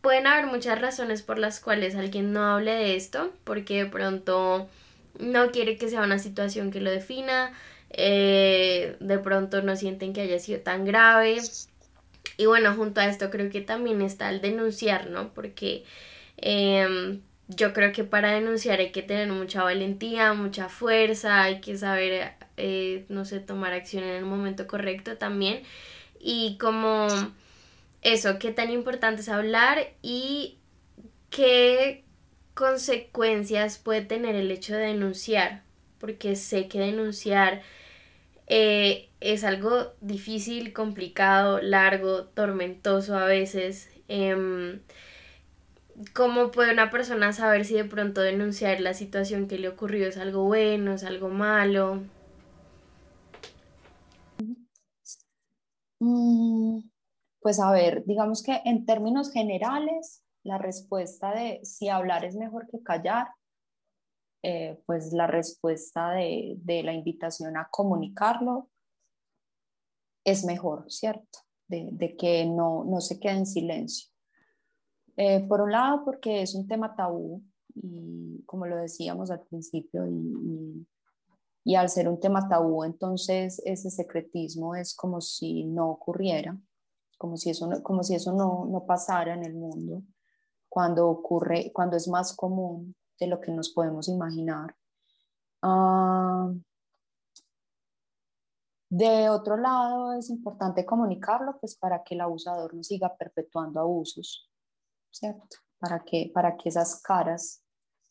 [0.00, 4.68] Pueden haber muchas razones por las cuales alguien no hable de esto, porque de pronto
[5.18, 7.52] no quiere que sea una situación que lo defina,
[7.90, 11.40] eh, de pronto no sienten que haya sido tan grave.
[12.36, 15.32] Y bueno, junto a esto creo que también está el denunciar, ¿no?
[15.32, 15.84] Porque
[16.36, 21.76] em, yo creo que para denunciar hay que tener mucha valentía, mucha fuerza, hay que
[21.76, 25.62] saber, eh, no sé, tomar acción en el momento correcto también.
[26.20, 27.08] Y como
[28.02, 30.58] eso, qué tan importante es hablar y
[31.30, 32.04] qué
[32.54, 35.62] consecuencias puede tener el hecho de denunciar,
[35.98, 37.62] porque sé que denunciar
[38.46, 43.90] eh, es algo difícil, complicado, largo, tormentoso a veces.
[44.08, 44.80] Em,
[46.12, 50.16] ¿Cómo puede una persona saber si de pronto denunciar la situación que le ocurrió es
[50.16, 52.02] algo bueno, es algo malo?
[56.00, 56.80] Mm,
[57.40, 62.66] pues a ver, digamos que en términos generales, la respuesta de si hablar es mejor
[62.68, 63.28] que callar,
[64.42, 68.68] eh, pues la respuesta de, la invitación a comunicarlo
[70.24, 71.38] es mejor, ¿cierto?
[71.68, 74.13] De, que no, no se quede en silencio.
[75.16, 77.42] Eh, por un lado, porque es un tema tabú
[77.74, 80.86] y como lo decíamos al principio, y,
[81.64, 86.56] y, al ser un tema tabú, entonces ese secretismo es como si no ocurriera,
[87.18, 90.02] como si eso no, como si eso no, no pasara en el mundo,
[90.68, 94.74] cuando ocurre, cuando es más común de lo que nos podemos imaginar.
[95.62, 96.52] Ah,
[98.90, 104.48] de otro lado, es importante comunicarlo pues para que el abusador no siga perpetuando abusos.
[105.14, 105.56] ¿Cierto?
[105.78, 107.62] Para que, para que esas caras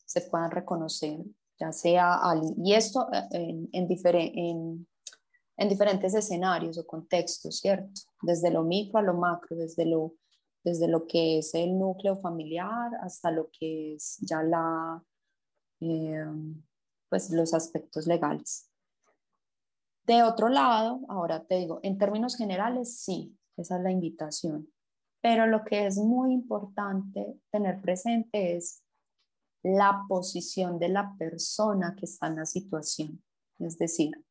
[0.04, 1.20] se puedan reconocer,
[1.58, 2.20] ya sea
[2.56, 4.86] y esto eh, en, en,
[5.56, 8.00] en, diferentes escenarios o contextos, ¿cierto?
[8.22, 10.14] Desde lo micro a lo macro, desde lo,
[10.62, 15.02] desde lo que es el núcleo familiar hasta lo que es ya la,
[15.80, 16.24] eh,
[17.08, 18.70] pues los aspectos legales.
[20.06, 24.73] De otro lado, ahora te digo, en términos generales, sí, esa es la invitación.
[25.24, 28.84] Pero lo que es muy importante tener presente es
[29.62, 33.24] la posición de la persona que está en la situación.
[33.58, 34.22] Es decir,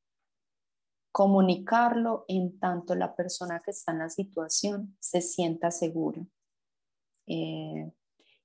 [1.11, 6.23] comunicarlo en tanto la persona que está en la situación se sienta segura
[7.25, 7.91] eh,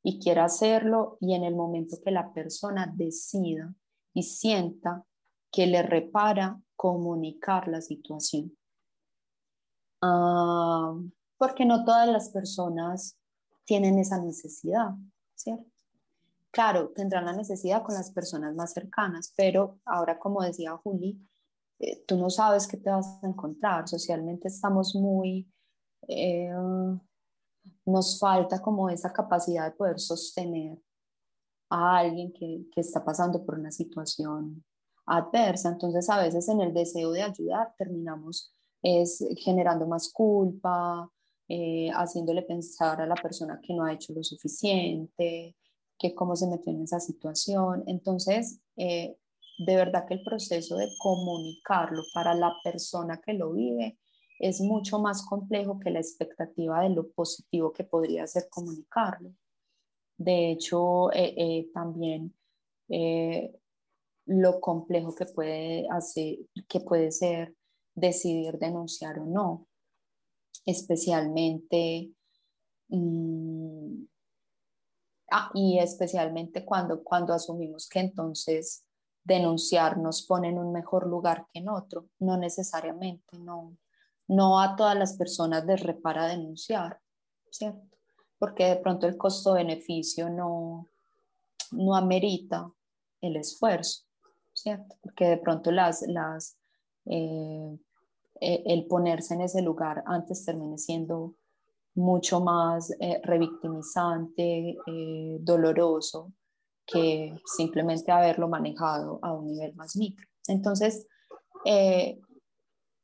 [0.02, 3.74] y quiera hacerlo y en el momento que la persona decida
[4.14, 5.04] y sienta
[5.52, 8.56] que le repara comunicar la situación.
[10.00, 10.94] Ah,
[11.38, 13.16] porque no todas las personas
[13.64, 14.90] tienen esa necesidad,
[15.34, 15.64] ¿cierto?
[16.50, 21.20] Claro, tendrán la necesidad con las personas más cercanas, pero ahora, como decía Juli,
[21.78, 23.86] eh, tú no sabes qué te vas a encontrar.
[23.86, 25.48] Socialmente estamos muy,
[26.08, 26.50] eh,
[27.84, 30.78] nos falta como esa capacidad de poder sostener
[31.70, 34.64] a alguien que, que está pasando por una situación
[35.06, 35.68] adversa.
[35.68, 41.10] Entonces, a veces en el deseo de ayudar terminamos es generando más culpa,
[41.50, 45.56] eh, haciéndole pensar a la persona que no ha hecho lo suficiente,
[45.98, 47.84] que cómo se metió en esa situación.
[47.86, 49.16] Entonces, eh,
[49.58, 53.98] de verdad que el proceso de comunicarlo para la persona que lo vive
[54.38, 59.32] es mucho más complejo que la expectativa de lo positivo que podría ser comunicarlo.
[60.18, 62.34] De hecho, eh, también
[64.26, 67.54] lo complejo que puede, hacer, que puede ser
[67.94, 69.67] decidir denunciar o no
[70.64, 72.10] especialmente,
[72.88, 74.04] mm,
[75.30, 78.84] ah, y especialmente cuando, cuando asumimos que entonces
[79.24, 83.76] denunciar nos pone en un mejor lugar que en otro, no necesariamente, no,
[84.26, 87.00] no a todas las personas les repara denunciar,
[87.50, 87.96] ¿cierto?
[88.38, 90.88] Porque de pronto el costo-beneficio no,
[91.72, 92.70] no amerita
[93.20, 94.04] el esfuerzo,
[94.52, 94.96] ¿cierto?
[95.02, 96.56] Porque de pronto las, las
[97.06, 97.78] eh,
[98.40, 101.34] eh, el ponerse en ese lugar antes termine siendo
[101.94, 106.32] mucho más eh, revictimizante, eh, doloroso,
[106.86, 110.26] que simplemente haberlo manejado a un nivel más micro.
[110.46, 111.06] Entonces,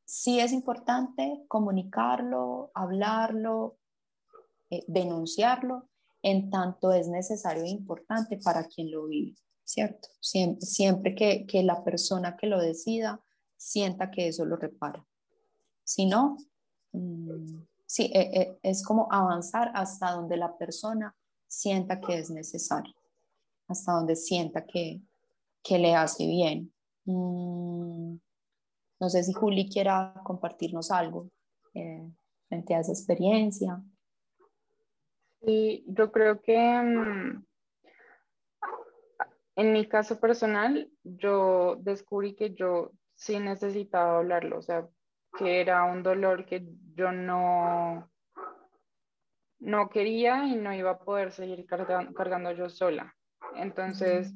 [0.07, 3.77] sí es importante comunicarlo, hablarlo,
[4.87, 5.91] denunciarlo,
[6.23, 10.09] en tanto es necesario e importante para quien lo vive, ¿cierto?
[10.21, 13.23] Siempre, que la persona que lo decida
[13.59, 15.05] sienta que eso lo repara.
[15.85, 16.37] Si no,
[16.93, 21.15] mm, sí, e, e, es como avanzar hasta donde la persona
[21.47, 22.95] sienta que es necesario,
[23.69, 25.03] hasta donde sienta que,
[25.71, 26.73] le hace bien.
[27.05, 28.17] Mm,
[29.01, 31.31] no sé si Juli quiera compartirnos algo
[31.75, 32.07] eh,
[32.49, 33.83] frente a esa experiencia.
[35.43, 37.45] Sí, yo creo que mm,
[39.57, 44.89] en mi caso personal, yo descubrí que yo sí necesitaba hablarlo, o sea,
[45.39, 46.65] que era un dolor que
[46.95, 48.11] yo no,
[49.59, 53.15] no quería y no iba a poder seguir cargando, yo sola.
[53.57, 54.33] Entonces,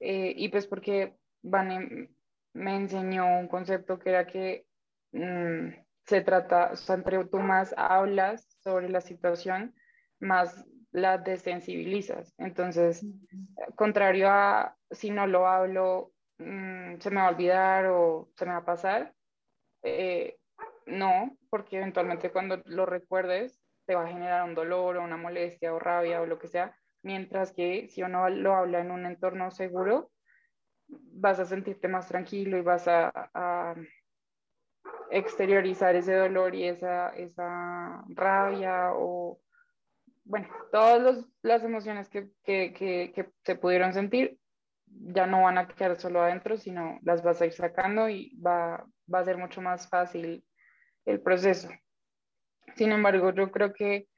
[0.00, 2.10] eh, y pues porque Vane
[2.52, 4.66] me enseñó un concepto que era que
[5.12, 5.68] mm,
[6.04, 9.74] se trata, o sea, entre tú más hablas sobre la situación,
[10.20, 12.34] más la desensibilizas.
[12.38, 13.04] Entonces,
[13.74, 18.52] contrario a si no lo hablo, mm, se me va a olvidar o se me
[18.52, 19.15] va a pasar,
[19.86, 20.38] eh,
[20.86, 25.72] no, porque eventualmente cuando lo recuerdes te va a generar un dolor o una molestia
[25.72, 26.76] o rabia o lo que sea,
[27.06, 30.10] Mientras que si uno lo habla en un entorno seguro,
[30.88, 33.76] vas a sentirte más tranquilo y vas a,
[35.08, 39.38] exteriorizar ese dolor y esa, esa rabia o,
[40.24, 44.40] bueno, todas las emociones que, que, que, se pudieron sentir
[44.86, 48.84] ya no van a quedar solo adentro, sino las vas a ir sacando y va,
[49.12, 50.44] va a ser mucho más fácil
[51.04, 51.68] el proceso.
[52.74, 54.08] Sin embargo, yo creo que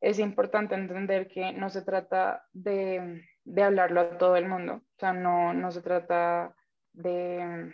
[0.00, 4.98] es importante entender que no se trata de, de hablarlo a todo el mundo, o
[4.98, 6.54] sea, no, no se trata
[6.92, 7.72] de,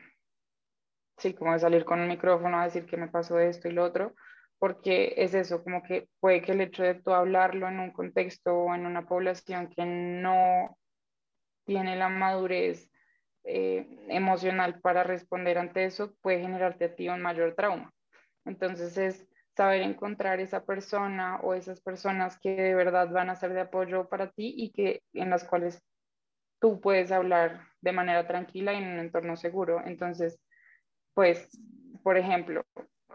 [1.19, 3.85] sí, como de salir con un micrófono a decir que me pasó esto y lo
[3.85, 4.15] otro,
[4.59, 8.55] porque es eso, como que puede que el hecho de tú hablarlo en un contexto
[8.55, 10.79] o en una población que no
[11.65, 12.91] tiene la madurez
[13.45, 17.93] eh, emocional para responder ante eso, puede generarte a ti un mayor trauma.
[18.45, 23.53] Entonces es saber encontrar esa persona o esas personas que de verdad van a ser
[23.53, 25.83] de apoyo para ti y que en las cuales
[26.61, 29.83] tú puedes hablar de manera tranquila y en un entorno seguro.
[29.85, 30.41] Entonces,
[31.15, 31.51] pues,
[32.03, 32.65] por ejemplo,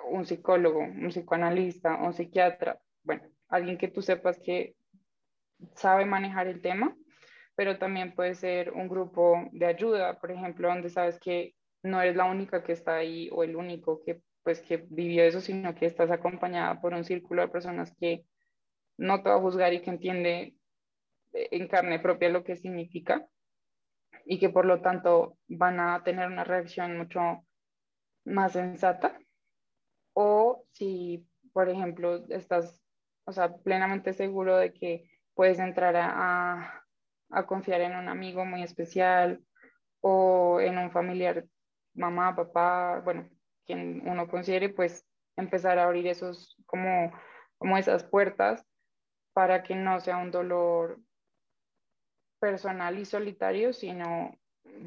[0.09, 4.75] un psicólogo, un psicoanalista, un psiquiatra, bueno, alguien que tú sepas que
[5.75, 6.95] sabe manejar el tema,
[7.59, 12.15] pero también puede ser un grupo de ayuda, por ejemplo, donde sabes que no eres
[12.15, 15.85] la única que está ahí o el único que pues que vivió eso, sino que
[15.85, 18.23] estás acompañada por un círculo de personas que
[18.95, 20.55] no te va a juzgar y que entiende
[21.33, 23.27] eh, en carne propia lo que significa
[24.23, 27.45] y que por lo tanto van a tener una reacción mucho
[28.23, 29.19] más sensata.
[30.13, 32.81] O si, por ejemplo, estás,
[33.25, 36.78] o sea, plenamente seguro de que puedes entrar a, a
[37.45, 39.41] confiar en un amigo muy especial
[40.01, 41.45] o en un familiar,
[41.93, 43.29] mamá, papá, bueno,
[43.65, 45.05] quien uno considere, pues
[45.35, 47.11] empezar a abrir esos, como,
[47.57, 48.65] como esas puertas
[49.33, 50.99] para que no sea un dolor
[52.39, 54.37] personal y solitario, sino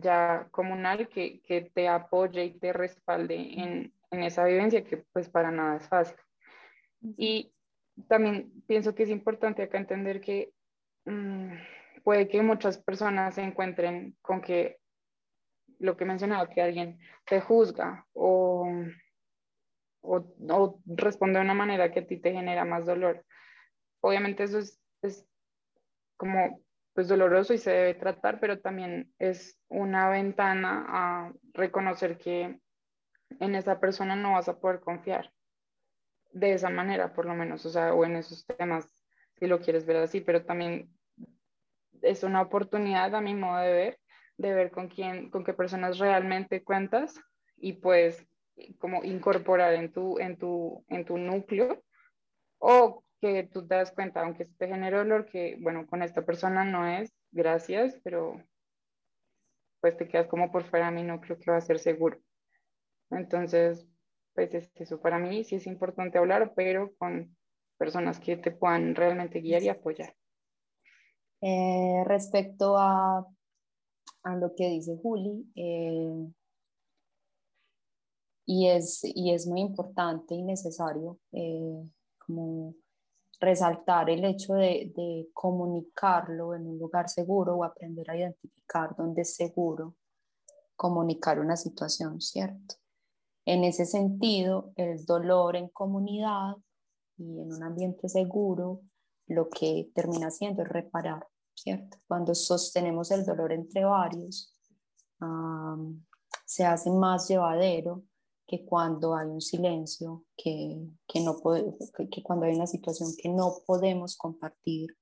[0.01, 5.29] ya comunal que, que te apoye y te respalde en, en, esa vivencia que pues
[5.29, 6.17] para nada es fácil.
[7.17, 7.53] Y
[8.09, 10.53] también pienso que es importante acá entender que
[11.05, 11.53] mmm,
[12.03, 14.79] puede que muchas personas se encuentren con que
[15.79, 18.71] lo que he mencionado, que alguien te juzga o,
[20.01, 23.25] o, responde de una manera que a ti te genera más dolor.
[24.01, 25.27] Obviamente eso es, es
[26.17, 26.61] como
[26.95, 32.61] pues doloroso y se debe tratar, pero también es una ventana a reconocer que
[33.41, 35.33] en esa persona no vas a poder confiar
[36.33, 39.05] de esa manera, por lo menos, o sea, o en esos temas,
[39.39, 40.91] si lo quieres ver así, pero también
[42.03, 43.99] es una oportunidad a mi modo de ver
[44.43, 47.19] de ver con quién, con qué personas realmente cuentas
[47.57, 48.27] y pues
[48.79, 51.83] como incorporar en tu, en tu, en tu núcleo
[52.59, 56.65] o que tú te das cuenta, aunque te genere dolor, que bueno, con esta persona
[56.65, 58.43] no es, gracias, pero
[59.81, 62.21] pues te quedas como por fuera mi núcleo que va a ser seguro.
[63.11, 63.87] Entonces,
[64.35, 67.37] pues es eso, para mí sí es importante hablar, pero con
[67.79, 70.15] personas que te puedan realmente guiar y apoyar.
[71.43, 73.27] Eh, respecto a
[74.23, 75.51] a lo que dice Juli.
[75.55, 76.33] Eh,
[78.47, 81.89] y, es, y es muy importante y necesario eh,
[82.19, 82.75] como
[83.41, 89.23] resaltar el hecho de, de, comunicarlo en un lugar seguro o aprender a identificar dónde
[89.23, 89.95] es seguro
[90.77, 92.77] comunicar una situación, ¿cierto?
[93.45, 96.57] En ese sentido, el dolor en comunidad
[97.17, 98.81] y en un ambiente seguro,
[99.27, 101.99] lo que termina haciendo es reparar ¿cierto?
[102.07, 104.55] Cuando sostenemos el dolor entre varios,
[106.45, 108.03] se hace más llevadero
[108.47, 111.41] que cuando hay un silencio, que, que no
[112.11, 114.97] que, cuando hay una situación que no podemos compartir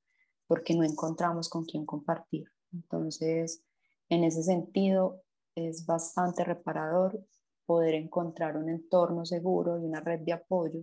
[0.46, 2.44] porque no encontramos con quién compartir.
[2.72, 3.64] Entonces,
[4.08, 5.22] en ese sentido,
[5.54, 7.24] es bastante reparador
[7.66, 10.80] poder encontrar un entorno seguro y una red de apoyo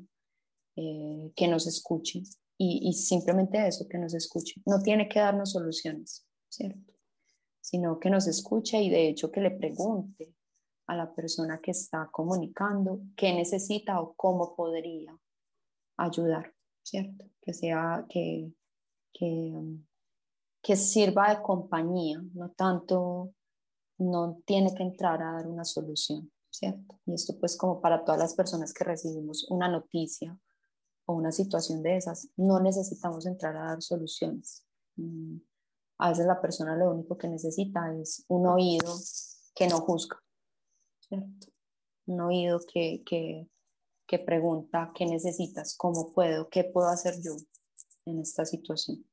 [0.75, 2.23] eh, que nos escuche
[2.57, 4.61] y, simplemente eso, que nos escuche.
[4.65, 6.93] No tiene que darnos soluciones, ¿cierto?
[7.61, 10.33] Sino que nos escuche y de hecho que le pregunte
[10.87, 15.15] a la persona que está comunicando qué necesita o cómo podría
[15.97, 17.25] ayudar, ¿cierto?
[17.41, 18.51] Que sea, que,
[19.13, 19.53] que,
[20.63, 23.33] que sirva de compañía, no tanto,
[23.99, 26.99] no tiene que entrar a dar una solución, ¿cierto?
[27.05, 30.39] Y esto pues como para todas las personas que recibimos una noticia
[31.07, 34.63] o una situación de esas, no necesitamos entrar a dar soluciones.
[34.97, 35.37] Mm,
[35.99, 38.93] a veces la persona lo único que necesita es un oído
[39.55, 40.21] que no juzga,
[40.99, 41.47] ¿cierto?
[42.05, 43.49] Un oído que, que,
[44.05, 47.35] que pregunta qué necesitas, cómo puedo, qué puedo hacer yo
[48.05, 49.05] en esta situación.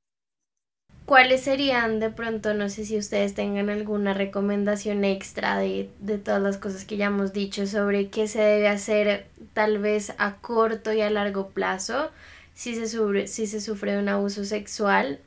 [1.07, 6.43] ¿Cuáles serían de pronto, no sé si ustedes tengan alguna recomendación extra de, de todas
[6.43, 10.93] las cosas que ya hemos dicho sobre qué se debe hacer tal vez a corto
[10.93, 12.11] y a largo plazo
[12.55, 15.21] si se sufre, si se sufre un abuso sexual?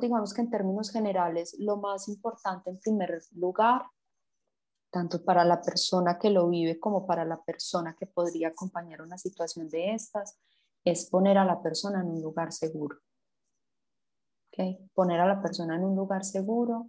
[0.00, 3.82] Digamos que en términos generales, lo más importante en primer lugar,
[4.90, 9.18] tanto para la persona que lo vive como para la persona que podría acompañar una
[9.18, 10.38] situación de estas,
[10.84, 12.96] es poner a la persona en un lugar seguro.
[14.52, 14.78] ¿Okay?
[14.94, 16.88] Poner a la persona en un lugar seguro,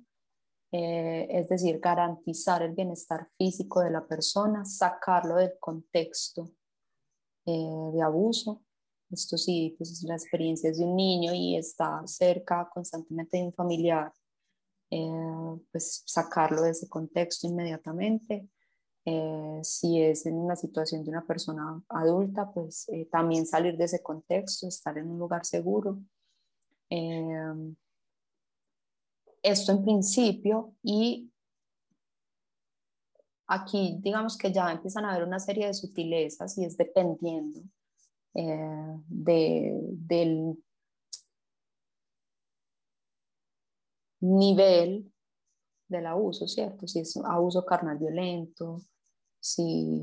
[0.72, 6.52] eh, es decir, garantizar el bienestar físico de la persona, sacarlo del contexto
[7.45, 8.64] eh, de abuso.
[9.10, 13.53] Esto sí, pues es la experiencia de un niño y está cerca constantemente de un
[13.53, 14.11] familiar,
[14.90, 18.49] eh, pues sacarlo de ese contexto inmediatamente.
[19.06, 23.84] Eh, si es en una situación de una persona adulta, pues eh, también salir de
[23.85, 25.99] ese contexto, estar en un lugar seguro.
[26.95, 27.75] Eh,
[29.41, 31.31] esto en principio y
[33.47, 37.61] aquí digamos que ya empiezan a haber una serie de sutilezas y es dependiendo
[38.35, 40.55] de, del
[44.21, 45.11] nivel
[45.87, 46.87] del abuso, ¿cierto?
[46.87, 48.81] Si es abuso carnal violento,
[49.39, 49.99] si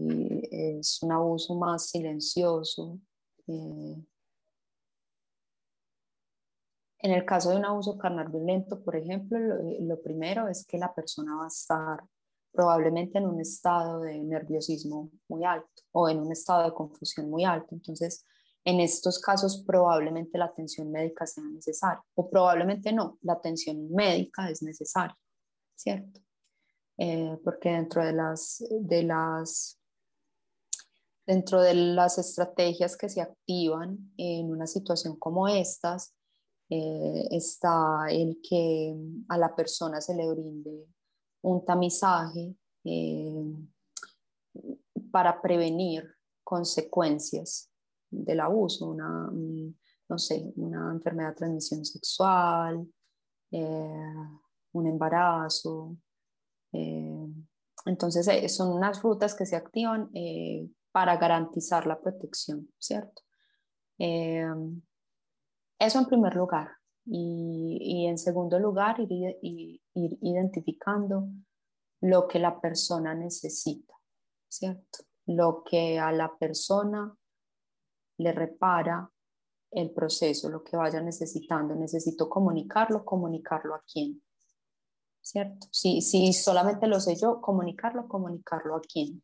[0.51, 2.99] es un abuso más silencioso.
[3.47, 3.97] Eh,
[7.03, 9.39] en el caso de un abuso carnal violento, por ejemplo,
[9.81, 12.05] lo, primero es que la persona va a estar
[12.53, 17.45] probablemente en un estado de nerviosismo muy alto o en un estado de confusión muy
[17.45, 17.75] alto.
[17.75, 18.25] Entonces,
[18.65, 24.51] en estos casos probablemente la atención médica sea necesaria o probablemente no, la atención médica
[24.51, 25.17] es necesaria,
[25.75, 26.21] ¿cierto?
[26.99, 29.81] Eh, porque dentro de las, de las
[31.27, 36.13] dentro de las estrategias que se activan en una situación como estas,
[36.71, 38.97] eh, está el que
[39.29, 40.87] a la persona se le brinde
[41.43, 43.45] un tamizaje eh,
[45.11, 46.09] para prevenir
[46.43, 47.71] consecuencias
[48.11, 49.31] del abuso, una,
[50.09, 52.89] no sé, una enfermedad de transmisión sexual,
[53.53, 55.97] un embarazo,
[56.73, 57.27] eh,
[57.87, 63.23] entonces, eh, son unas rutas que se activan eh, para garantizar la protección, ¿cierto?
[65.81, 66.69] Eso en primer lugar.
[67.07, 71.29] Y, en segundo lugar, ir, identificando
[72.03, 73.95] lo que la persona necesita,
[74.49, 75.01] ¿cierto?
[75.27, 77.13] Lo que a la persona
[78.19, 79.11] le repara
[79.73, 81.75] el proceso, lo que vaya necesitando.
[81.75, 84.23] Necesito comunicarlo, comunicarlo a quién.
[85.23, 85.69] ¿cierto?
[85.71, 89.23] Si, si solamente lo sé yo, comunicarlo, comunicarlo a quién.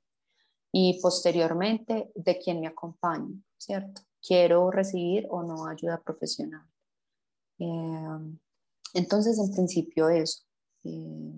[0.72, 4.02] Y posteriormente, de quién me acompaña, ¿cierto?
[4.26, 6.66] Quiero recibir o no ayuda profesional.
[7.58, 8.36] Eh,
[8.94, 10.42] entonces, en principio, eso.
[10.84, 11.32] Eh,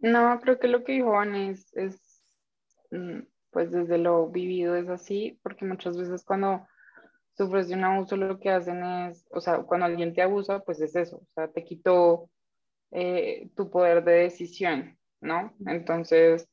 [0.00, 1.98] no, creo que lo que dijo Ana es, es,
[2.90, 3.20] mm,
[3.50, 6.66] pues desde lo vivido es así, porque muchas veces cuando
[7.36, 10.80] sufres de un abuso lo que hacen es, o sea, cuando alguien te abusa, pues
[10.80, 12.30] es eso, o sea, te quitó
[12.92, 15.54] eh, tu poder de decisión, ¿no?
[15.66, 16.48] Entonces,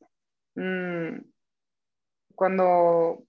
[0.55, 1.19] mm,
[2.35, 3.23] cuando,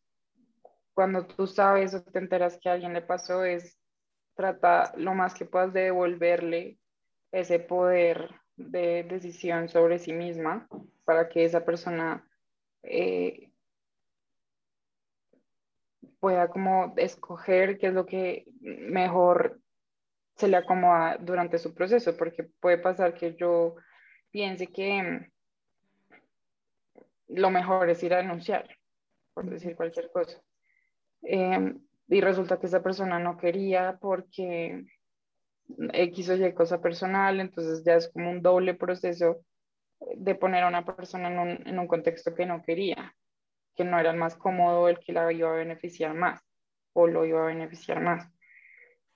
[0.95, 3.79] cuando tú sabes o te enteras que a alguien le pasó, es
[4.35, 6.79] trata lo más que puedas de devolverle
[7.33, 10.69] ese poder de decisión sobre sí misma
[11.05, 12.27] para que esa persona
[12.83, 13.51] eh,
[16.21, 19.61] pueda como escoger qué es lo que mejor
[20.37, 23.77] se le acomoda durante su proceso, porque puede pasar que yo
[24.31, 25.33] piense que mm,
[27.37, 28.69] lo mejor es ir a denunciar,
[29.33, 30.41] por decir cualquier cosa.
[31.25, 34.85] Em, y resulta que esa persona no quería porque
[35.93, 39.41] X o Y cosa personal, entonces ya es como un doble proceso
[40.17, 43.15] de poner a una persona en un, en un contexto que no quería,
[43.75, 46.43] que no era el más cómodo, el que la iba a beneficiar más
[46.93, 48.31] o lo iba a beneficiar más.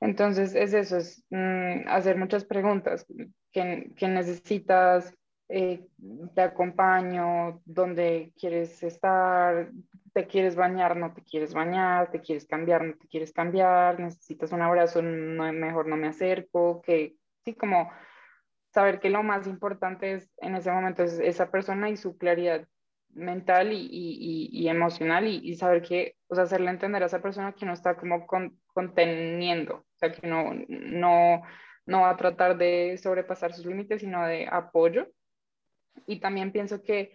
[0.01, 3.07] Entonces, es eso, es mm, hacer muchas preguntas.
[3.53, 5.13] ¿Qué, necesitas?
[5.49, 5.87] Eh,
[6.35, 7.63] ¿Te acompaño?
[7.65, 9.71] ¿Dónde quieres estar?
[10.13, 10.97] ¿Te quieres bañar?
[10.97, 12.11] ¿No te quieres bañar?
[12.11, 12.85] ¿Te quieres cambiar?
[12.85, 13.99] ¿No te quieres cambiar?
[14.01, 15.03] ¿Necesitas un abrazo?
[15.03, 16.83] No, mejor no me acerco.
[16.83, 17.91] Que sí, como
[18.71, 22.67] saber que lo más importante es en ese momento es esa persona y su claridad
[23.11, 27.53] mental y, y, y emocional y, saber que, o sea, hacerle entender a esa persona
[27.53, 31.43] que no está como conteniendo, o sea, que no, no,
[31.87, 35.09] no va a tratar de sobrepasar sus límites, sino de apoyo.
[36.07, 37.13] Y también pienso que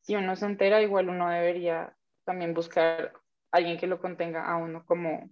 [0.00, 1.94] si uno se entera, igual uno debería
[2.24, 3.12] también buscar
[3.50, 5.30] alguien que lo contenga a uno como,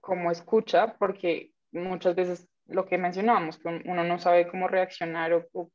[0.00, 5.70] como escucha, porque muchas veces lo que mencionábamos, que uno no sabe cómo reaccionar o,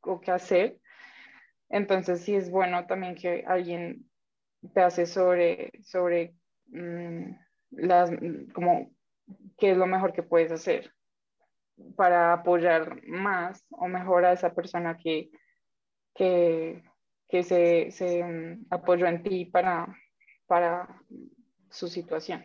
[0.00, 0.78] o, qué hacer.
[1.68, 4.08] Entonces sí es bueno también que alguien
[4.72, 6.34] te hace sobre, sobre
[6.66, 7.30] mm,
[7.70, 8.10] las,
[8.54, 8.90] como
[9.58, 10.92] qué es lo mejor que puedes hacer
[11.96, 15.30] para apoyar más o mejor a esa persona que,
[16.14, 16.82] que,
[17.28, 19.86] que se, se mm, apoyó en ti para,
[20.46, 20.88] para
[21.70, 22.44] su situación.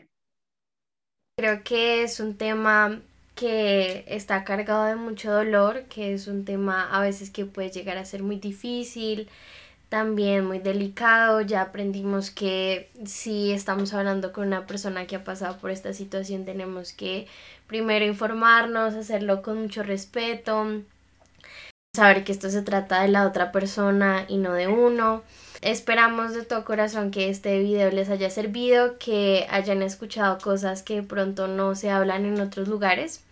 [1.37, 3.01] Creo que es un tema
[3.35, 7.97] que está cargado de mucho dolor, que es un tema a veces que puede llegar
[7.97, 9.29] a ser muy difícil,
[9.89, 11.41] también muy delicado.
[11.41, 16.45] Ya aprendimos que si estamos hablando con una persona que ha pasado por esta situación,
[16.45, 17.27] tenemos que
[17.67, 20.83] primero informarnos, hacerlo con mucho respeto,
[21.93, 25.23] saber que esto se trata de la otra persona y no de uno.
[25.61, 31.01] Esperamos de todo corazón que este video les haya servido, que hayan escuchado cosas que
[31.01, 33.23] pronto no se hablan en otros lugares.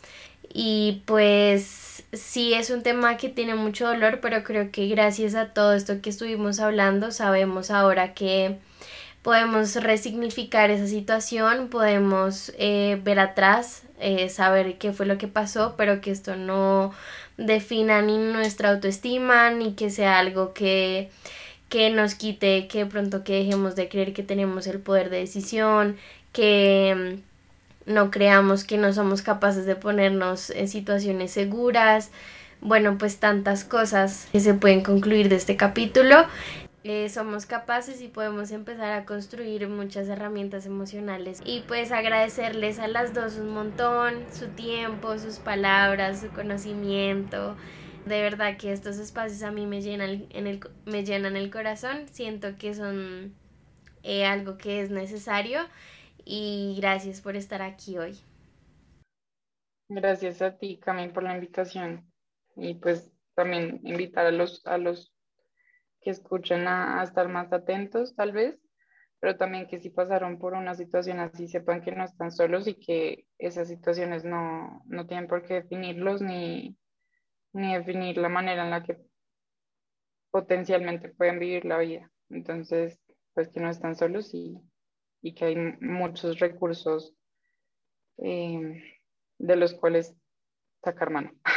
[0.52, 5.54] Y pues sí es un tema que tiene mucho dolor, pero creo que gracias a
[5.54, 8.58] todo esto que estuvimos hablando, sabemos ahora que
[9.22, 15.76] podemos resignificar esa situación, podemos eh, ver atrás, eh, saber qué fue lo que pasó,
[15.78, 16.94] pero que esto no
[17.38, 21.10] defina ni nuestra autoestima, ni que sea algo que
[21.70, 25.98] que nos quite, que pronto que dejemos de creer que tenemos el poder de decisión,
[26.32, 27.20] que
[27.88, 32.12] mm, no creamos que no somos capaces de ponernos en situaciones seguras.
[32.62, 36.26] Bueno, pues tantas cosas que se pueden concluir de este capítulo.
[36.90, 42.88] Eh, somos capaces y podemos empezar a construir muchas herramientas emocionales y pues agradecerles a
[42.88, 47.58] las dos un montón su tiempo, sus palabras, su conocimiento,
[48.06, 52.08] de verdad que estos espacios a mí me llenan, en el, me llenan el corazón.
[52.08, 53.36] Siento que son
[54.04, 55.60] eh, algo que es necesario
[56.24, 58.18] y gracias por estar aquí hoy.
[59.90, 62.10] Gracias a ti, Camille, por la invitación
[62.56, 65.17] y pues también invitar a los, a los
[66.08, 68.58] que escuchen a, estar más atentos, tal vez,
[69.20, 72.76] pero también que si pasaron por una situación así, sepan que no están solos y
[72.76, 76.78] que esas situaciones no, no tienen por qué definirlos ni,
[77.52, 78.98] ni definir la manera en la que
[80.32, 82.10] potencialmente pueden vivir la vida.
[82.30, 83.02] Entonces,
[83.34, 84.64] pues que no están solos y,
[85.36, 87.14] que hay muchos recursos
[88.20, 88.82] eh,
[89.40, 90.16] de los cuales
[90.82, 91.34] sacar mano.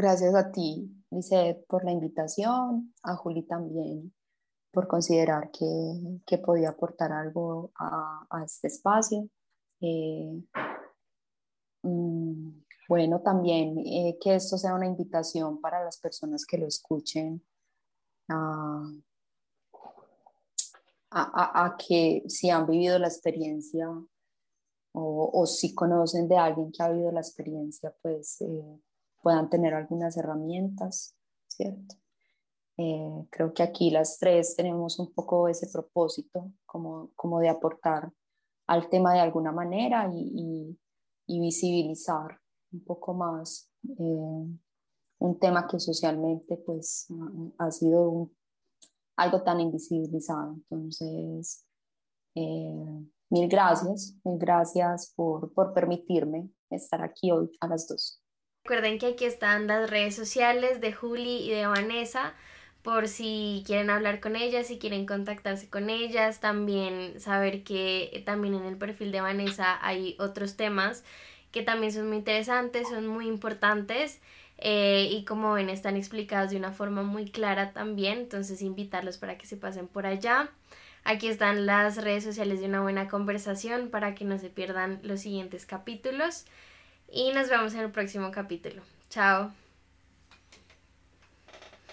[0.00, 4.14] Gracias a ti, Lizeth, por la invitación, a Juli también
[4.70, 9.28] por considerar que, podía aportar algo a, este espacio.
[9.80, 10.40] Eh,
[11.82, 12.50] mm,
[12.88, 17.44] bueno, también eh, que esto sea una invitación para las personas que lo escuchen
[18.28, 18.84] a,
[21.76, 23.88] que si han vivido la experiencia
[24.92, 28.80] o, si conocen de alguien que ha vivido la experiencia, pues eh,
[29.22, 31.16] puedan tener algunas herramientas,
[31.48, 31.96] ¿cierto?
[32.76, 38.12] Eh, creo que aquí las tres tenemos un poco ese propósito como, como de aportar
[38.66, 40.78] al tema de alguna manera y,
[41.26, 42.38] y visibilizar
[42.72, 44.58] un poco más eh,
[45.18, 47.08] un tema que socialmente pues
[47.58, 48.30] ha sido
[49.16, 50.54] algo tan invisibilizado.
[50.54, 51.64] Entonces,
[52.34, 58.22] eh, mil gracias, mil gracias por, por permitirme estar aquí hoy a las dos.
[58.64, 62.34] Recuerden que aquí están las redes sociales de Juli y de Vanessa
[62.82, 68.54] por si quieren hablar con ellas, si quieren contactarse con ellas, también saber que también
[68.54, 71.04] en el perfil de Vanessa hay otros temas
[71.50, 74.20] que también son muy interesantes, son muy importantes
[74.58, 79.38] eh, y como ven están explicados de una forma muy clara también, entonces invitarlos para
[79.38, 80.50] que se pasen por allá.
[81.04, 85.20] Aquí están las redes sociales de una buena conversación para que no se pierdan los
[85.20, 86.44] siguientes capítulos
[87.10, 88.82] y nos vemos en el próximo capítulo.
[89.10, 89.52] Chao.